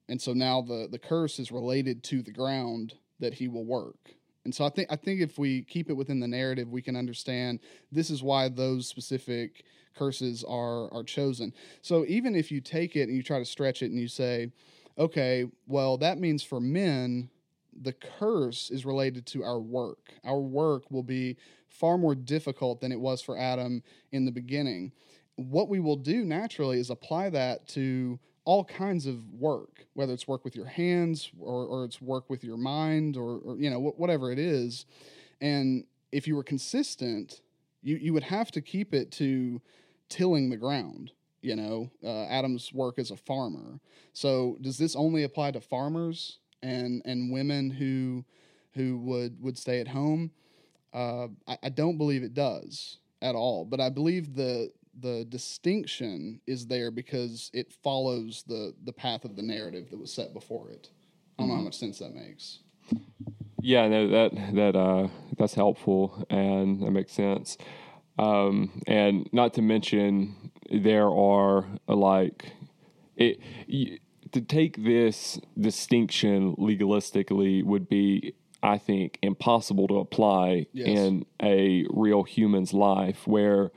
and 0.07 0.21
so 0.21 0.33
now 0.33 0.61
the 0.61 0.87
the 0.89 0.99
curse 0.99 1.39
is 1.39 1.51
related 1.51 2.03
to 2.03 2.21
the 2.21 2.31
ground 2.31 2.93
that 3.19 3.33
he 3.33 3.47
will 3.47 3.65
work. 3.65 4.15
And 4.45 4.53
so 4.53 4.65
I 4.65 4.69
think 4.69 4.91
I 4.91 4.95
think 4.95 5.21
if 5.21 5.37
we 5.37 5.63
keep 5.63 5.89
it 5.89 5.93
within 5.93 6.19
the 6.19 6.27
narrative, 6.27 6.69
we 6.69 6.81
can 6.81 6.95
understand 6.95 7.59
this 7.91 8.09
is 8.09 8.21
why 8.21 8.49
those 8.49 8.87
specific 8.87 9.63
curses 9.95 10.43
are 10.43 10.91
are 10.93 11.03
chosen. 11.03 11.53
So 11.81 12.05
even 12.07 12.35
if 12.35 12.51
you 12.51 12.61
take 12.61 12.95
it 12.95 13.03
and 13.03 13.15
you 13.15 13.23
try 13.23 13.39
to 13.39 13.45
stretch 13.45 13.81
it 13.81 13.91
and 13.91 13.99
you 13.99 14.07
say, 14.07 14.51
okay, 14.97 15.45
well 15.67 15.97
that 15.97 16.19
means 16.19 16.43
for 16.43 16.59
men 16.59 17.29
the 17.81 17.93
curse 17.93 18.69
is 18.69 18.85
related 18.85 19.25
to 19.25 19.43
our 19.43 19.59
work. 19.59 20.13
Our 20.23 20.39
work 20.39 20.89
will 20.91 21.03
be 21.03 21.37
far 21.69 21.97
more 21.97 22.15
difficult 22.15 22.81
than 22.81 22.91
it 22.91 22.99
was 22.99 23.21
for 23.21 23.37
Adam 23.37 23.81
in 24.11 24.25
the 24.25 24.31
beginning. 24.31 24.91
What 25.35 25.69
we 25.69 25.79
will 25.79 25.95
do 25.95 26.23
naturally 26.23 26.79
is 26.79 26.91
apply 26.91 27.31
that 27.31 27.67
to 27.69 28.19
all 28.45 28.63
kinds 28.63 29.05
of 29.05 29.27
work, 29.33 29.85
whether 29.93 30.13
it's 30.13 30.27
work 30.27 30.43
with 30.43 30.55
your 30.55 30.65
hands 30.65 31.31
or, 31.39 31.65
or 31.65 31.85
it's 31.85 32.01
work 32.01 32.29
with 32.29 32.43
your 32.43 32.57
mind 32.57 33.17
or, 33.17 33.39
or 33.39 33.57
you 33.57 33.69
know 33.69 33.79
whatever 33.79 34.31
it 34.31 34.39
is. 34.39 34.85
And 35.41 35.85
if 36.11 36.27
you 36.27 36.35
were 36.35 36.43
consistent, 36.43 37.41
you 37.81 37.97
you 37.97 38.13
would 38.13 38.23
have 38.23 38.51
to 38.51 38.61
keep 38.61 38.93
it 38.93 39.11
to 39.13 39.61
tilling 40.13 40.49
the 40.49 40.57
ground. 40.57 41.11
You 41.41 41.57
know, 41.57 41.89
uh, 42.03 42.23
Adam's 42.25 42.71
work 42.71 42.97
as 42.99 43.11
a 43.11 43.17
farmer. 43.17 43.81
So 44.13 44.57
does 44.61 44.77
this 44.77 44.95
only 44.95 45.23
apply 45.23 45.51
to 45.51 45.59
farmers 45.59 46.37
and 46.61 47.01
and 47.03 47.31
women 47.31 47.69
who 47.69 48.23
who 48.75 48.97
would 48.99 49.41
would 49.41 49.57
stay 49.57 49.81
at 49.81 49.89
home? 49.89 50.31
Uh, 50.93 51.27
I, 51.47 51.57
I 51.63 51.69
don't 51.69 51.97
believe 51.97 52.23
it 52.23 52.33
does 52.33 52.99
at 53.21 53.35
all. 53.35 53.65
But 53.65 53.81
I 53.81 53.89
believe 53.89 54.35
the 54.35 54.71
the 54.99 55.25
distinction 55.25 56.39
is 56.45 56.67
there 56.67 56.91
because 56.91 57.49
it 57.53 57.73
follows 57.73 58.43
the 58.47 58.73
the 58.85 58.93
path 58.93 59.25
of 59.25 59.35
the 59.35 59.41
narrative 59.41 59.89
that 59.89 59.99
was 59.99 60.13
set 60.13 60.33
before 60.33 60.69
it. 60.69 60.91
I 61.37 61.41
don't 61.41 61.49
know 61.49 61.55
how 61.55 61.61
much 61.61 61.77
sense 61.77 61.99
that 61.99 62.13
makes. 62.13 62.59
Yeah, 63.61 63.87
no, 63.87 64.07
that 64.09 64.55
that 64.55 64.75
uh, 64.75 65.07
that's 65.37 65.55
helpful 65.55 66.25
and 66.29 66.81
that 66.81 66.91
makes 66.91 67.11
sense. 67.11 67.57
Um, 68.17 68.81
and 68.87 69.27
not 69.31 69.53
to 69.55 69.61
mention, 69.61 70.51
there 70.71 71.09
are 71.09 71.65
uh, 71.87 71.95
like 71.95 72.51
it 73.17 73.39
y- 73.67 73.99
to 74.31 74.41
take 74.41 74.83
this 74.83 75.39
distinction 75.59 76.55
legalistically 76.55 77.63
would 77.63 77.87
be, 77.89 78.33
I 78.63 78.77
think, 78.77 79.19
impossible 79.21 79.87
to 79.89 79.97
apply 79.99 80.67
Yes. 80.73 80.87
in 80.87 81.25
a 81.41 81.85
real 81.89 82.23
human's 82.23 82.73
life. 82.73 83.27
Where, 83.27 83.71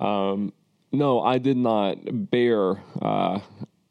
um, 0.00 0.52
no, 0.92 1.20
I 1.20 1.38
did 1.38 1.56
not 1.56 1.98
bear 2.30 2.82
uh, 3.00 3.40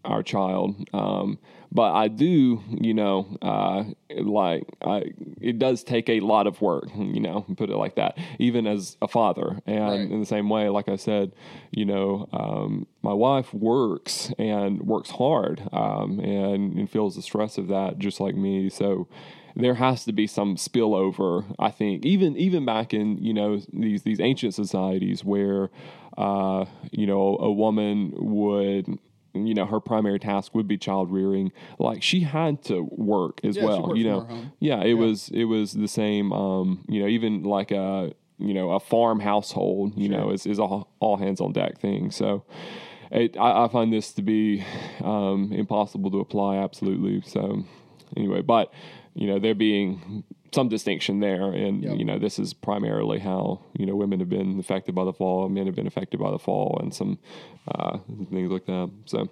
our 0.03 0.23
child. 0.23 0.75
Um, 0.93 1.39
but 1.71 1.93
I 1.93 2.07
do, 2.07 2.61
you 2.69 2.93
know, 2.93 3.37
uh, 3.41 3.83
like 4.17 4.63
I, 4.83 5.11
it 5.39 5.59
does 5.59 5.83
take 5.83 6.09
a 6.09 6.19
lot 6.19 6.47
of 6.47 6.61
work, 6.61 6.85
you 6.95 7.19
know, 7.19 7.45
put 7.57 7.69
it 7.69 7.77
like 7.77 7.95
that. 7.95 8.17
Even 8.39 8.65
as 8.67 8.97
a 9.01 9.07
father, 9.07 9.59
and 9.65 9.89
Right. 9.89 10.11
in 10.11 10.19
the 10.19 10.25
same 10.25 10.49
way, 10.49 10.69
like 10.69 10.89
I 10.89 10.95
said, 10.95 11.31
you 11.71 11.85
know, 11.85 12.27
um, 12.33 12.87
my 13.03 13.13
wife 13.13 13.53
works 13.53 14.31
and 14.39 14.81
works 14.81 15.11
hard, 15.11 15.61
um, 15.71 16.19
and, 16.19 16.73
and 16.75 16.89
feels 16.89 17.15
the 17.15 17.21
stress 17.21 17.57
of 17.57 17.67
that 17.67 17.99
just 17.99 18.19
like 18.19 18.35
me. 18.35 18.69
So 18.69 19.07
there 19.55 19.75
has 19.75 20.05
to 20.05 20.11
be 20.13 20.25
some 20.27 20.55
spillover. 20.55 21.45
I 21.59 21.69
think 21.71 22.05
even 22.05 22.35
even 22.37 22.65
back 22.65 22.93
in 22.93 23.17
you 23.17 23.33
know 23.33 23.61
these 23.73 24.03
these 24.03 24.19
ancient 24.19 24.53
societies 24.53 25.23
where, 25.23 25.69
uh, 26.17 26.65
you 26.91 27.05
know, 27.05 27.37
a 27.39 27.51
woman 27.51 28.13
would 28.15 28.97
you 29.47 29.53
know 29.53 29.65
her 29.65 29.79
primary 29.79 30.19
task 30.19 30.53
would 30.55 30.67
be 30.67 30.77
child 30.77 31.11
rearing. 31.11 31.51
Like 31.77 32.01
she 32.03 32.21
had 32.21 32.63
to 32.65 32.87
work 32.91 33.39
as 33.43 33.57
Yeah, 33.57 33.65
well 33.65 33.95
you 33.95 34.03
know? 34.03 34.27
yeah 34.59 34.81
it 34.83 34.93
was 34.93 35.29
it 35.29 35.45
was 35.45 35.73
the 35.73 35.87
same 35.87 36.31
um 36.33 36.83
you 36.87 37.01
know 37.01 37.07
even 37.07 37.43
like 37.43 37.71
a 37.71 38.13
you 38.37 38.53
know 38.53 38.71
a 38.71 38.79
farm 38.79 39.19
household 39.19 39.93
you 39.97 40.07
know 40.09 40.29
is, 40.31 40.45
is 40.45 40.59
all, 40.59 40.89
all 40.99 41.17
hands 41.17 41.41
on 41.41 41.51
deck 41.53 41.79
thing. 41.79 42.11
So 42.11 42.43
it, 43.11 43.35
I, 43.37 43.65
I 43.65 43.67
find 43.67 43.91
this 43.91 44.11
to 44.13 44.21
be 44.21 44.63
um 45.03 45.51
impossible 45.51 46.11
to 46.11 46.19
apply 46.19 46.57
absolutely. 46.57 47.21
So 47.27 47.63
anyway 48.15 48.41
but 48.41 48.71
you 49.13 49.27
know 49.27 49.39
there 49.39 49.55
being 49.55 50.23
some 50.51 50.69
distinction 50.69 51.19
there. 51.19 51.51
And 51.51 51.83
Yep. 51.83 51.97
you 51.97 52.05
know 52.05 52.19
this 52.19 52.39
is 52.39 52.53
primarily 52.53 53.19
how 53.19 53.59
you 53.77 53.85
know 53.85 53.95
women 53.95 54.19
have 54.19 54.29
been 54.29 54.59
affected 54.59 54.95
by 54.95 55.03
the 55.05 55.13
fall 55.13 55.47
men 55.49 55.65
have 55.65 55.75
been 55.75 55.87
affected 55.87 56.19
by 56.19 56.31
the 56.31 56.39
fall 56.39 56.77
and 56.81 56.93
some 56.93 57.19
uh, 57.67 57.97
things 58.29 58.51
like 58.51 58.65
that. 58.65 58.91
So 59.05 59.29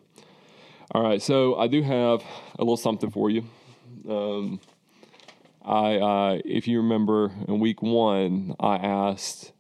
all 0.91 1.03
right. 1.03 1.21
So 1.21 1.55
i 1.55 1.67
do 1.67 1.81
have 1.81 2.21
a 2.57 2.61
little 2.63 2.77
something 2.77 3.11
for 3.11 3.29
you. 3.29 3.43
Um, 4.09 4.59
i 5.65 5.95
uh, 5.97 6.39
if 6.45 6.67
you 6.67 6.77
remember 6.81 7.31
in 7.47 7.59
week 7.59 7.81
one 7.81 8.55
i 8.59 8.75
asked 8.77 9.51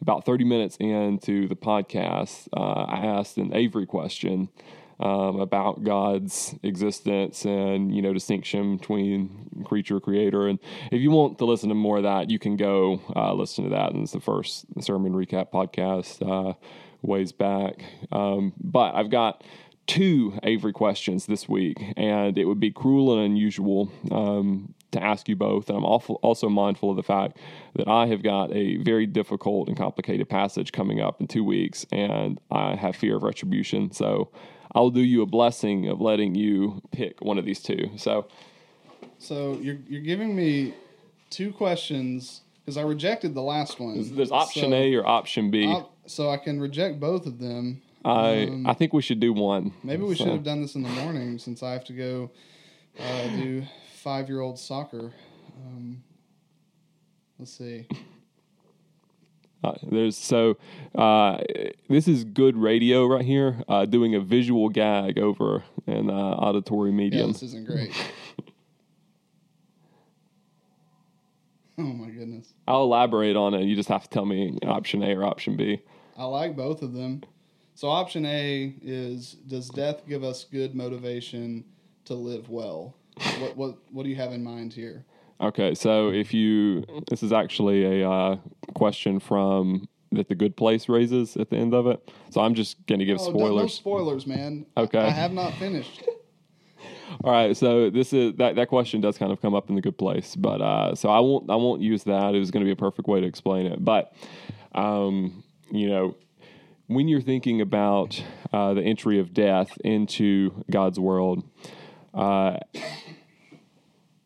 about 0.00 0.24
30 0.24 0.44
minutes 0.44 0.76
into 0.80 1.46
the 1.48 1.56
podcast 1.56 2.48
uh, 2.56 2.84
i 2.88 3.04
asked 3.04 3.36
an 3.36 3.54
avery 3.54 3.84
question 3.86 4.48
um, 5.00 5.40
about 5.40 5.82
God's 5.82 6.54
existence 6.62 7.44
and 7.44 7.94
you 7.94 8.02
know 8.02 8.12
distinction 8.12 8.76
between 8.76 9.64
creature 9.64 9.98
creator. 9.98 10.46
And 10.46 10.58
if 10.92 11.00
you 11.00 11.10
want 11.10 11.38
to 11.38 11.46
listen 11.46 11.70
to 11.70 11.74
more 11.74 11.96
of 11.96 12.02
that, 12.04 12.30
you 12.30 12.38
can 12.38 12.56
go 12.56 13.00
uh, 13.16 13.32
listen 13.32 13.64
to 13.64 13.70
that. 13.70 13.92
And 13.92 14.02
it's 14.02 14.12
the 14.12 14.20
first 14.20 14.66
sermon 14.80 15.12
recap 15.12 15.50
podcast 15.50 16.20
uh, 16.26 16.54
ways 17.02 17.32
back. 17.32 17.84
Um, 18.12 18.52
but 18.60 18.94
I've 18.94 19.10
got 19.10 19.42
two 19.86 20.38
Avery 20.42 20.72
questions 20.72 21.26
this 21.26 21.48
week, 21.48 21.82
and 21.96 22.38
it 22.38 22.44
would 22.44 22.60
be 22.60 22.70
cruel 22.70 23.16
and 23.16 23.24
unusual. 23.24 23.90
Um, 24.10 24.74
to 24.92 25.00
ask 25.00 25.28
you 25.28 25.36
both, 25.36 25.68
and 25.68 25.78
I'm 25.78 25.84
also 25.84 26.48
mindful 26.48 26.90
of 26.90 26.96
the 26.96 27.04
fact 27.04 27.36
that 27.76 27.86
I 27.86 28.06
have 28.06 28.24
got 28.24 28.52
a 28.52 28.76
very 28.78 29.06
difficult 29.06 29.68
and 29.68 29.76
complicated 29.76 30.28
passage 30.28 30.72
coming 30.72 31.00
up 31.00 31.20
in 31.20 31.28
two 31.28 31.44
weeks, 31.44 31.86
and 31.92 32.40
I 32.50 32.74
have 32.74 32.96
fear 32.96 33.14
of 33.14 33.22
retribution. 33.22 33.92
So 33.92 34.32
I'll 34.74 34.90
do 34.90 35.00
you 35.00 35.22
a 35.22 35.26
blessing 35.26 35.88
of 35.88 36.00
letting 36.00 36.34
you 36.34 36.80
pick 36.92 37.20
one 37.22 37.38
of 37.38 37.44
these 37.44 37.62
two. 37.62 37.90
So, 37.96 38.26
So 39.18 39.58
you're 39.60 39.78
you're 39.88 40.02
giving 40.02 40.34
me 40.36 40.74
two 41.30 41.52
questions 41.52 42.42
because 42.60 42.76
I 42.76 42.82
rejected 42.82 43.34
the 43.34 43.42
last 43.42 43.80
one. 43.80 44.14
there's 44.16 44.30
option 44.32 44.70
So 44.70 44.76
A 44.76 44.94
or 44.94 45.06
option 45.06 45.50
B. 45.50 45.66
I'll- 45.66 45.92
so 46.06 46.28
I 46.28 46.38
can 46.38 46.60
reject 46.60 46.98
both 46.98 47.24
of 47.26 47.38
them. 47.38 47.82
I 48.04 48.44
um, 48.44 48.66
I 48.66 48.74
think 48.74 48.92
we 48.92 49.02
should 49.02 49.20
do 49.20 49.32
one. 49.32 49.72
Maybe 49.84 50.02
we 50.02 50.14
So- 50.14 50.24
should 50.24 50.32
have 50.32 50.42
done 50.44 50.60
this 50.62 50.74
in 50.74 50.82
the 50.82 50.88
morning 50.88 51.38
since 51.38 51.62
I 51.62 51.72
have 51.72 51.84
to 51.84 51.92
go 51.92 52.30
uh, 52.98 53.28
do 53.36 53.62
five 53.94 54.28
year 54.28 54.40
old 54.40 54.58
soccer. 54.58 55.12
Um, 55.66 56.02
let's 57.38 57.52
see. 57.52 57.86
Uh, 59.62 59.74
there's 59.82 60.16
so 60.16 60.56
uh, 60.94 61.38
this 61.88 62.08
is 62.08 62.24
good 62.24 62.56
radio 62.56 63.06
right 63.06 63.24
here. 63.24 63.62
Uh, 63.68 63.84
doing 63.84 64.14
a 64.14 64.20
visual 64.20 64.68
gag 64.70 65.18
over 65.18 65.62
an 65.86 66.08
uh, 66.08 66.12
auditory 66.12 66.90
Yeah, 66.90 66.96
medium. 66.96 67.32
this 67.32 67.42
isn't 67.42 67.66
great. 67.66 67.92
oh 71.78 71.82
my 71.82 72.08
goodness. 72.10 72.54
I'll 72.66 72.84
elaborate 72.84 73.36
on 73.36 73.54
it. 73.54 73.64
You 73.64 73.76
just 73.76 73.88
have 73.90 74.02
to 74.04 74.08
tell 74.08 74.24
me 74.24 74.58
option 74.66 75.02
A 75.02 75.14
or 75.14 75.24
option 75.24 75.56
B. 75.56 75.82
I 76.16 76.24
like 76.24 76.56
both 76.56 76.82
of 76.82 76.92
them. 76.94 77.22
So 77.74 77.88
option 77.88 78.26
A 78.26 78.74
is 78.82 79.32
does 79.46 79.68
death 79.68 80.06
give 80.08 80.24
us 80.24 80.44
good 80.44 80.74
motivation 80.74 81.64
to 82.06 82.14
live 82.14 82.48
well? 82.48 82.94
What 83.38 83.56
what 83.56 83.76
what 83.90 84.02
do 84.04 84.08
you 84.08 84.16
have 84.16 84.32
in 84.32 84.42
mind 84.42 84.72
here? 84.72 85.04
Okay, 85.40 85.74
so 85.74 86.10
if 86.10 86.34
you 86.34 86.84
this 87.08 87.22
is 87.22 87.32
actually 87.32 88.02
a 88.02 88.08
uh, 88.10 88.36
question 88.74 89.18
from 89.20 89.88
that 90.12 90.28
the 90.28 90.34
Good 90.34 90.56
Place 90.56 90.88
raises 90.88 91.36
at 91.36 91.50
the 91.50 91.56
end 91.56 91.72
of 91.72 91.86
it. 91.86 92.10
So 92.30 92.40
I'm 92.40 92.54
just 92.54 92.84
going 92.86 92.98
to 92.98 93.04
give 93.04 93.18
Oh, 93.20 93.26
no- 93.26 93.32
No, 93.32 93.38
spoilers. 93.38 93.74
spoilers, 93.74 94.26
man. 94.26 94.66
Okay. 94.76 94.98
I, 94.98 95.06
I 95.06 95.10
have 95.10 95.32
not 95.32 95.54
finished. 95.54 96.02
All 97.24 97.32
right, 97.32 97.56
so 97.56 97.90
this 97.90 98.12
is 98.12 98.34
that 98.36 98.56
that 98.56 98.68
question 98.68 99.00
does 99.00 99.18
kind 99.18 99.32
of 99.32 99.40
come 99.40 99.54
up 99.54 99.68
in 99.68 99.74
the 99.76 99.80
good 99.82 99.98
place, 99.98 100.34
but 100.36 100.60
uh, 100.62 100.94
so 100.94 101.08
I 101.10 101.20
won't 101.20 101.50
I 101.50 101.56
won't 101.56 101.80
use 101.82 102.04
that. 102.04 102.34
It 102.34 102.38
was 102.38 102.50
going 102.50 102.62
to 102.64 102.66
be 102.68 102.72
a 102.72 102.76
perfect 102.76 103.08
way 103.08 103.20
to 103.20 103.26
explain 103.26 103.66
it, 103.66 103.84
but 103.84 104.14
um, 104.74 105.42
you 105.70 105.88
know, 105.88 106.16
when 106.86 107.08
you're 107.08 107.20
thinking 107.20 107.60
about 107.60 108.22
uh, 108.52 108.74
the 108.74 108.82
entry 108.82 109.18
of 109.18 109.34
death 109.34 109.76
into 109.84 110.64
God's 110.70 110.98
world, 110.98 111.44
uh, 112.14 112.58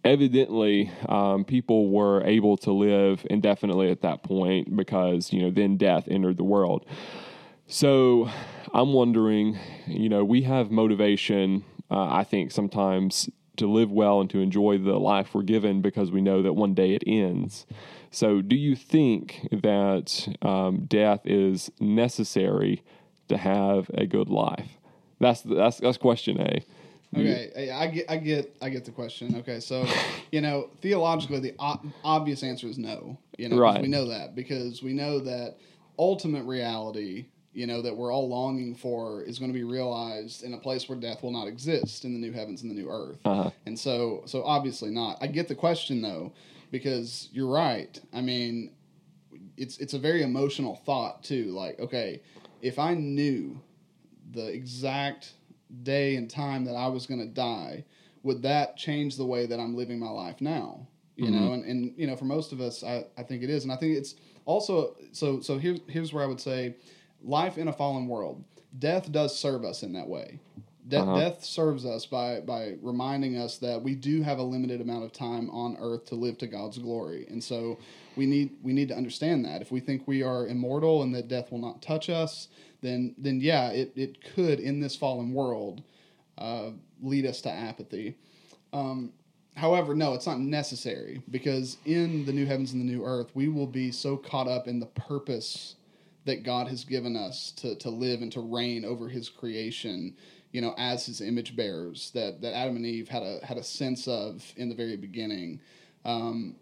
evidently 0.04 0.90
um, 1.08 1.44
people 1.44 1.90
were 1.90 2.22
able 2.24 2.56
to 2.58 2.72
live 2.72 3.26
indefinitely 3.30 3.90
at 3.90 4.02
that 4.02 4.22
point 4.22 4.76
because 4.76 5.32
you 5.32 5.42
know 5.42 5.50
then 5.50 5.76
death 5.76 6.04
entered 6.08 6.36
the 6.36 6.44
world. 6.44 6.84
So 7.66 8.28
I'm 8.72 8.92
wondering, 8.92 9.58
you 9.86 10.08
know, 10.08 10.24
we 10.24 10.42
have 10.42 10.70
motivation, 10.70 11.64
uh, 11.90 12.06
I 12.12 12.24
think, 12.24 12.50
sometimes 12.50 13.30
to 13.56 13.66
live 13.66 13.90
well 13.90 14.20
and 14.20 14.28
to 14.30 14.40
enjoy 14.40 14.78
the 14.78 14.98
life 14.98 15.34
we're 15.34 15.42
given 15.42 15.80
because 15.80 16.10
we 16.10 16.20
know 16.20 16.42
that 16.42 16.54
one 16.54 16.74
day 16.74 16.94
it 16.94 17.04
ends. 17.06 17.66
So, 18.10 18.42
do 18.42 18.56
you 18.56 18.76
think 18.76 19.48
that 19.50 20.28
um, 20.42 20.86
death 20.86 21.20
is 21.24 21.70
necessary 21.80 22.82
to 23.28 23.36
have 23.36 23.90
a 23.94 24.06
good 24.06 24.28
life? 24.28 24.68
That's 25.20 25.42
that's 25.42 25.78
that's 25.78 25.98
question 25.98 26.40
A. 26.40 26.64
Okay, 27.16 27.70
I 27.70 27.82
I 27.82 27.86
get, 27.88 28.10
I 28.10 28.16
get, 28.16 28.56
I 28.62 28.68
get 28.68 28.84
the 28.84 28.90
question. 28.90 29.36
Okay, 29.36 29.60
so 29.60 29.86
you 30.32 30.40
know, 30.40 30.70
theologically, 30.80 31.40
the 31.40 31.54
obvious 32.04 32.42
answer 32.42 32.66
is 32.66 32.78
no. 32.78 33.18
You 33.38 33.48
know, 33.48 33.58
Right. 33.58 33.80
we 33.82 33.88
know 33.88 34.08
that 34.08 34.34
because 34.34 34.82
we 34.82 34.92
know 34.92 35.18
that 35.20 35.56
ultimate 35.98 36.44
reality, 36.44 37.26
you 37.52 37.66
know, 37.66 37.82
that 37.82 37.96
we're 37.96 38.12
all 38.12 38.28
longing 38.28 38.74
for, 38.74 39.22
is 39.22 39.38
going 39.38 39.50
to 39.52 39.58
be 39.58 39.64
realized 39.64 40.42
in 40.42 40.54
a 40.54 40.58
place 40.58 40.88
where 40.88 40.98
death 40.98 41.22
will 41.22 41.30
not 41.32 41.46
exist 41.46 42.04
in 42.04 42.12
the 42.12 42.18
new 42.18 42.32
heavens 42.32 42.62
and 42.62 42.70
the 42.70 42.74
new 42.74 42.88
earth. 42.90 43.18
Uh-huh. 43.24 43.50
And 43.66 43.78
so, 43.78 44.22
so 44.26 44.42
obviously 44.44 44.90
not. 44.90 45.18
I 45.20 45.26
get 45.28 45.48
the 45.48 45.54
question 45.54 46.00
though, 46.02 46.32
because 46.70 47.28
you're 47.32 47.48
right. 47.52 48.00
I 48.12 48.20
mean, 48.20 48.70
it's 49.56 49.78
it's 49.78 49.94
a 49.94 49.98
very 49.98 50.22
emotional 50.22 50.76
thought 50.84 51.22
too. 51.22 51.46
Like, 51.52 51.78
okay, 51.78 52.22
if 52.60 52.78
I 52.78 52.94
knew 52.94 53.60
the 54.32 54.46
exact 54.48 55.32
day 55.82 56.16
and 56.16 56.30
time 56.30 56.64
that 56.64 56.74
I 56.74 56.88
was 56.88 57.06
going 57.06 57.20
to 57.20 57.26
die, 57.26 57.84
would 58.22 58.42
that 58.42 58.76
change 58.76 59.16
the 59.16 59.24
way 59.24 59.46
that 59.46 59.58
I'm 59.60 59.74
living 59.76 59.98
my 59.98 60.10
life 60.10 60.40
now? 60.40 60.86
You 61.16 61.30
know, 61.30 61.52
and, 61.52 61.64
and 61.64 61.92
you 61.96 62.06
know, 62.08 62.16
for 62.16 62.24
most 62.24 62.52
of 62.52 62.60
us, 62.60 62.82
I, 62.82 63.04
I 63.16 63.22
think 63.22 63.42
it 63.44 63.50
is, 63.50 63.62
and 63.62 63.72
I 63.72 63.76
think 63.76 63.96
it's 63.96 64.16
also 64.46 64.96
so. 65.12 65.40
So 65.40 65.58
here's 65.58 65.80
here's 65.86 66.12
where 66.12 66.24
I 66.24 66.26
would 66.26 66.40
say, 66.40 66.74
life 67.22 67.56
in 67.56 67.68
a 67.68 67.72
fallen 67.72 68.08
world, 68.08 68.42
death 68.80 69.12
does 69.12 69.38
serve 69.38 69.64
us 69.64 69.84
in 69.84 69.92
that 69.92 70.08
way. 70.08 70.40
De- 70.88 70.98
Uh-huh. 70.98 71.18
Death 71.20 71.44
serves 71.44 71.84
us 71.86 72.04
by 72.04 72.40
by 72.40 72.74
reminding 72.82 73.36
us 73.36 73.58
that 73.58 73.80
we 73.80 73.94
do 73.94 74.22
have 74.22 74.38
a 74.38 74.42
limited 74.42 74.80
amount 74.80 75.04
of 75.04 75.12
time 75.12 75.48
on 75.50 75.76
earth 75.78 76.04
to 76.06 76.16
live 76.16 76.36
to 76.38 76.48
God's 76.48 76.78
glory, 76.78 77.26
and 77.28 77.42
so 77.42 77.78
we 78.16 78.26
need 78.26 78.56
we 78.62 78.72
need 78.72 78.88
to 78.88 78.96
understand 78.96 79.44
that 79.44 79.62
if 79.62 79.70
we 79.70 79.80
think 79.80 80.06
we 80.06 80.22
are 80.22 80.46
immortal 80.46 81.02
and 81.02 81.14
that 81.14 81.28
death 81.28 81.50
will 81.50 81.58
not 81.58 81.82
touch 81.82 82.08
us, 82.10 82.48
then 82.80 83.14
then 83.18 83.40
yeah, 83.40 83.68
it 83.68 83.92
it 83.96 84.22
could 84.34 84.60
in 84.60 84.80
this 84.80 84.96
fallen 84.96 85.32
world 85.32 85.82
uh, 86.38 86.70
lead 87.02 87.26
us 87.26 87.40
to 87.42 87.50
apathy. 87.50 88.16
Um, 88.72 89.12
however, 89.56 89.94
no, 89.94 90.14
it's 90.14 90.26
not 90.26 90.40
necessary 90.40 91.22
because 91.30 91.78
in 91.84 92.24
the 92.24 92.32
new 92.32 92.46
heavens 92.46 92.72
and 92.72 92.80
the 92.80 92.92
new 92.92 93.04
earth, 93.04 93.30
we 93.34 93.48
will 93.48 93.66
be 93.66 93.90
so 93.92 94.16
caught 94.16 94.48
up 94.48 94.66
in 94.66 94.80
the 94.80 94.86
purpose 94.86 95.76
that 96.24 96.42
God 96.42 96.68
has 96.68 96.84
given 96.84 97.16
us 97.16 97.52
to, 97.52 97.74
to 97.76 97.90
live 97.90 98.22
and 98.22 98.32
to 98.32 98.40
reign 98.40 98.84
over 98.84 99.08
His 99.08 99.28
creation, 99.28 100.16
you 100.52 100.60
know, 100.60 100.74
as 100.78 101.06
His 101.06 101.20
image 101.20 101.54
bearers 101.54 102.10
that, 102.14 102.40
that 102.40 102.54
Adam 102.54 102.76
and 102.76 102.86
Eve 102.86 103.08
had 103.08 103.22
a 103.22 103.44
had 103.44 103.58
a 103.58 103.62
sense 103.62 104.08
of 104.08 104.44
in 104.56 104.68
the 104.68 104.74
very 104.74 104.96
beginning. 104.96 105.60
Um, 106.04 106.56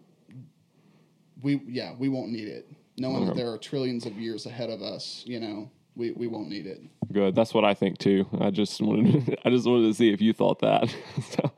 we 1.43 1.61
yeah, 1.67 1.93
we 1.99 2.09
won't 2.09 2.31
need 2.31 2.47
it, 2.47 2.71
knowing 2.97 3.27
that 3.27 3.35
there 3.35 3.51
are 3.51 3.57
trillions 3.57 4.07
of 4.07 4.17
years 4.17 4.47
ahead 4.47 4.71
of 4.71 4.81
us. 4.81 5.23
You 5.27 5.39
know, 5.39 5.69
we, 5.95 6.11
we 6.11 6.27
won't 6.27 6.49
need 6.49 6.65
it. 6.65 6.81
Good. 7.11 7.35
That's 7.35 7.53
what 7.53 7.65
I 7.65 7.73
think 7.73 7.99
too. 7.99 8.25
I 8.39 8.49
just 8.49 8.81
wanted 8.81 9.25
to, 9.25 9.37
I 9.47 9.51
just 9.51 9.67
wanted 9.67 9.87
to 9.87 9.93
see 9.93 10.11
if 10.11 10.21
you 10.21 10.33
thought 10.33 10.59
that. 10.61 10.93
so, 11.29 11.51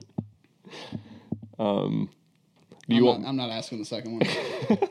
um, 1.64 2.10
do 2.90 2.96
you 2.96 3.02
I'm, 3.02 3.06
want? 3.06 3.22
Not, 3.22 3.30
I'm 3.30 3.36
not 3.38 3.50
asking 3.52 3.80
the 3.80 3.86
second 3.86 4.20
one. 4.20 4.80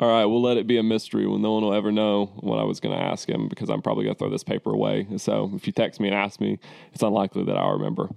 All 0.00 0.08
right, 0.08 0.24
we'll 0.24 0.40
let 0.40 0.56
it 0.56 0.66
be 0.66 0.78
a 0.78 0.82
mystery 0.82 1.26
when 1.26 1.42
no 1.42 1.52
one 1.52 1.62
will 1.62 1.74
ever 1.74 1.92
know 1.92 2.26
what 2.40 2.58
I 2.58 2.64
was 2.64 2.80
going 2.80 2.98
to 2.98 3.04
ask 3.04 3.28
him 3.28 3.46
because 3.48 3.68
I'm 3.68 3.82
probably 3.82 4.04
going 4.04 4.14
to 4.14 4.18
throw 4.18 4.30
this 4.30 4.44
paper 4.44 4.70
away. 4.70 5.06
So 5.18 5.50
if 5.54 5.66
you 5.66 5.72
text 5.72 6.00
me 6.00 6.08
and 6.08 6.16
ask 6.16 6.40
me, 6.40 6.58
it's 6.94 7.02
unlikely 7.02 7.44
that 7.44 7.58
I'll 7.58 7.72
remember. 7.72 8.08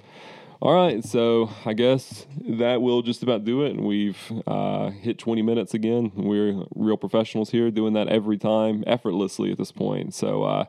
All 0.63 0.73
right, 0.73 1.03
so 1.03 1.49
I 1.65 1.73
guess 1.73 2.25
that 2.57 2.81
will 2.81 3.01
just 3.01 3.21
about 3.21 3.43
do 3.43 3.65
it. 3.65 3.75
We've 3.77 4.17
uh, 4.47 4.91
hit 4.91 5.17
20 5.17 5.41
minutes 5.41 5.73
again. 5.73 6.13
We're 6.15 6.63
real 6.73 6.95
professionals 6.95 7.49
here, 7.49 7.69
doing 7.69 7.91
that 7.95 8.07
every 8.07 8.37
time, 8.37 8.81
effortlessly 8.87 9.51
at 9.51 9.57
this 9.57 9.73
point. 9.73 10.13
So 10.13 10.43
uh, 10.43 10.65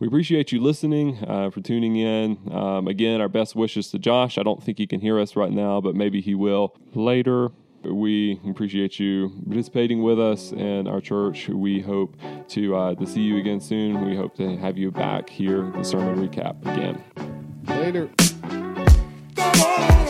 we 0.00 0.06
appreciate 0.06 0.52
you 0.52 0.60
listening, 0.60 1.24
uh, 1.26 1.48
for 1.48 1.62
tuning 1.62 1.96
in. 1.96 2.38
Um, 2.52 2.88
again, 2.88 3.22
our 3.22 3.28
best 3.30 3.56
wishes 3.56 3.90
to 3.92 3.98
Josh. 3.98 4.36
I 4.36 4.42
don't 4.42 4.62
think 4.62 4.76
he 4.76 4.86
can 4.86 5.00
hear 5.00 5.18
us 5.18 5.34
right 5.34 5.50
now, 5.50 5.80
but 5.80 5.94
maybe 5.94 6.20
he 6.20 6.34
will 6.34 6.76
later. 6.92 7.48
We 7.82 8.38
appreciate 8.46 9.00
you 9.00 9.32
participating 9.46 10.02
with 10.02 10.20
us 10.20 10.52
and 10.52 10.86
our 10.86 11.00
church. 11.00 11.48
We 11.48 11.80
hope 11.80 12.18
to 12.48 12.76
uh, 12.76 12.94
to 12.96 13.06
see 13.06 13.22
you 13.22 13.38
again 13.38 13.62
soon. 13.62 14.04
We 14.04 14.14
hope 14.14 14.36
to 14.36 14.58
have 14.58 14.76
you 14.76 14.90
back 14.90 15.30
here, 15.30 15.72
the 15.74 15.84
sermon 15.84 16.28
recap 16.28 16.60
again. 16.66 17.02
Later. 17.66 18.10
On. 19.60 20.07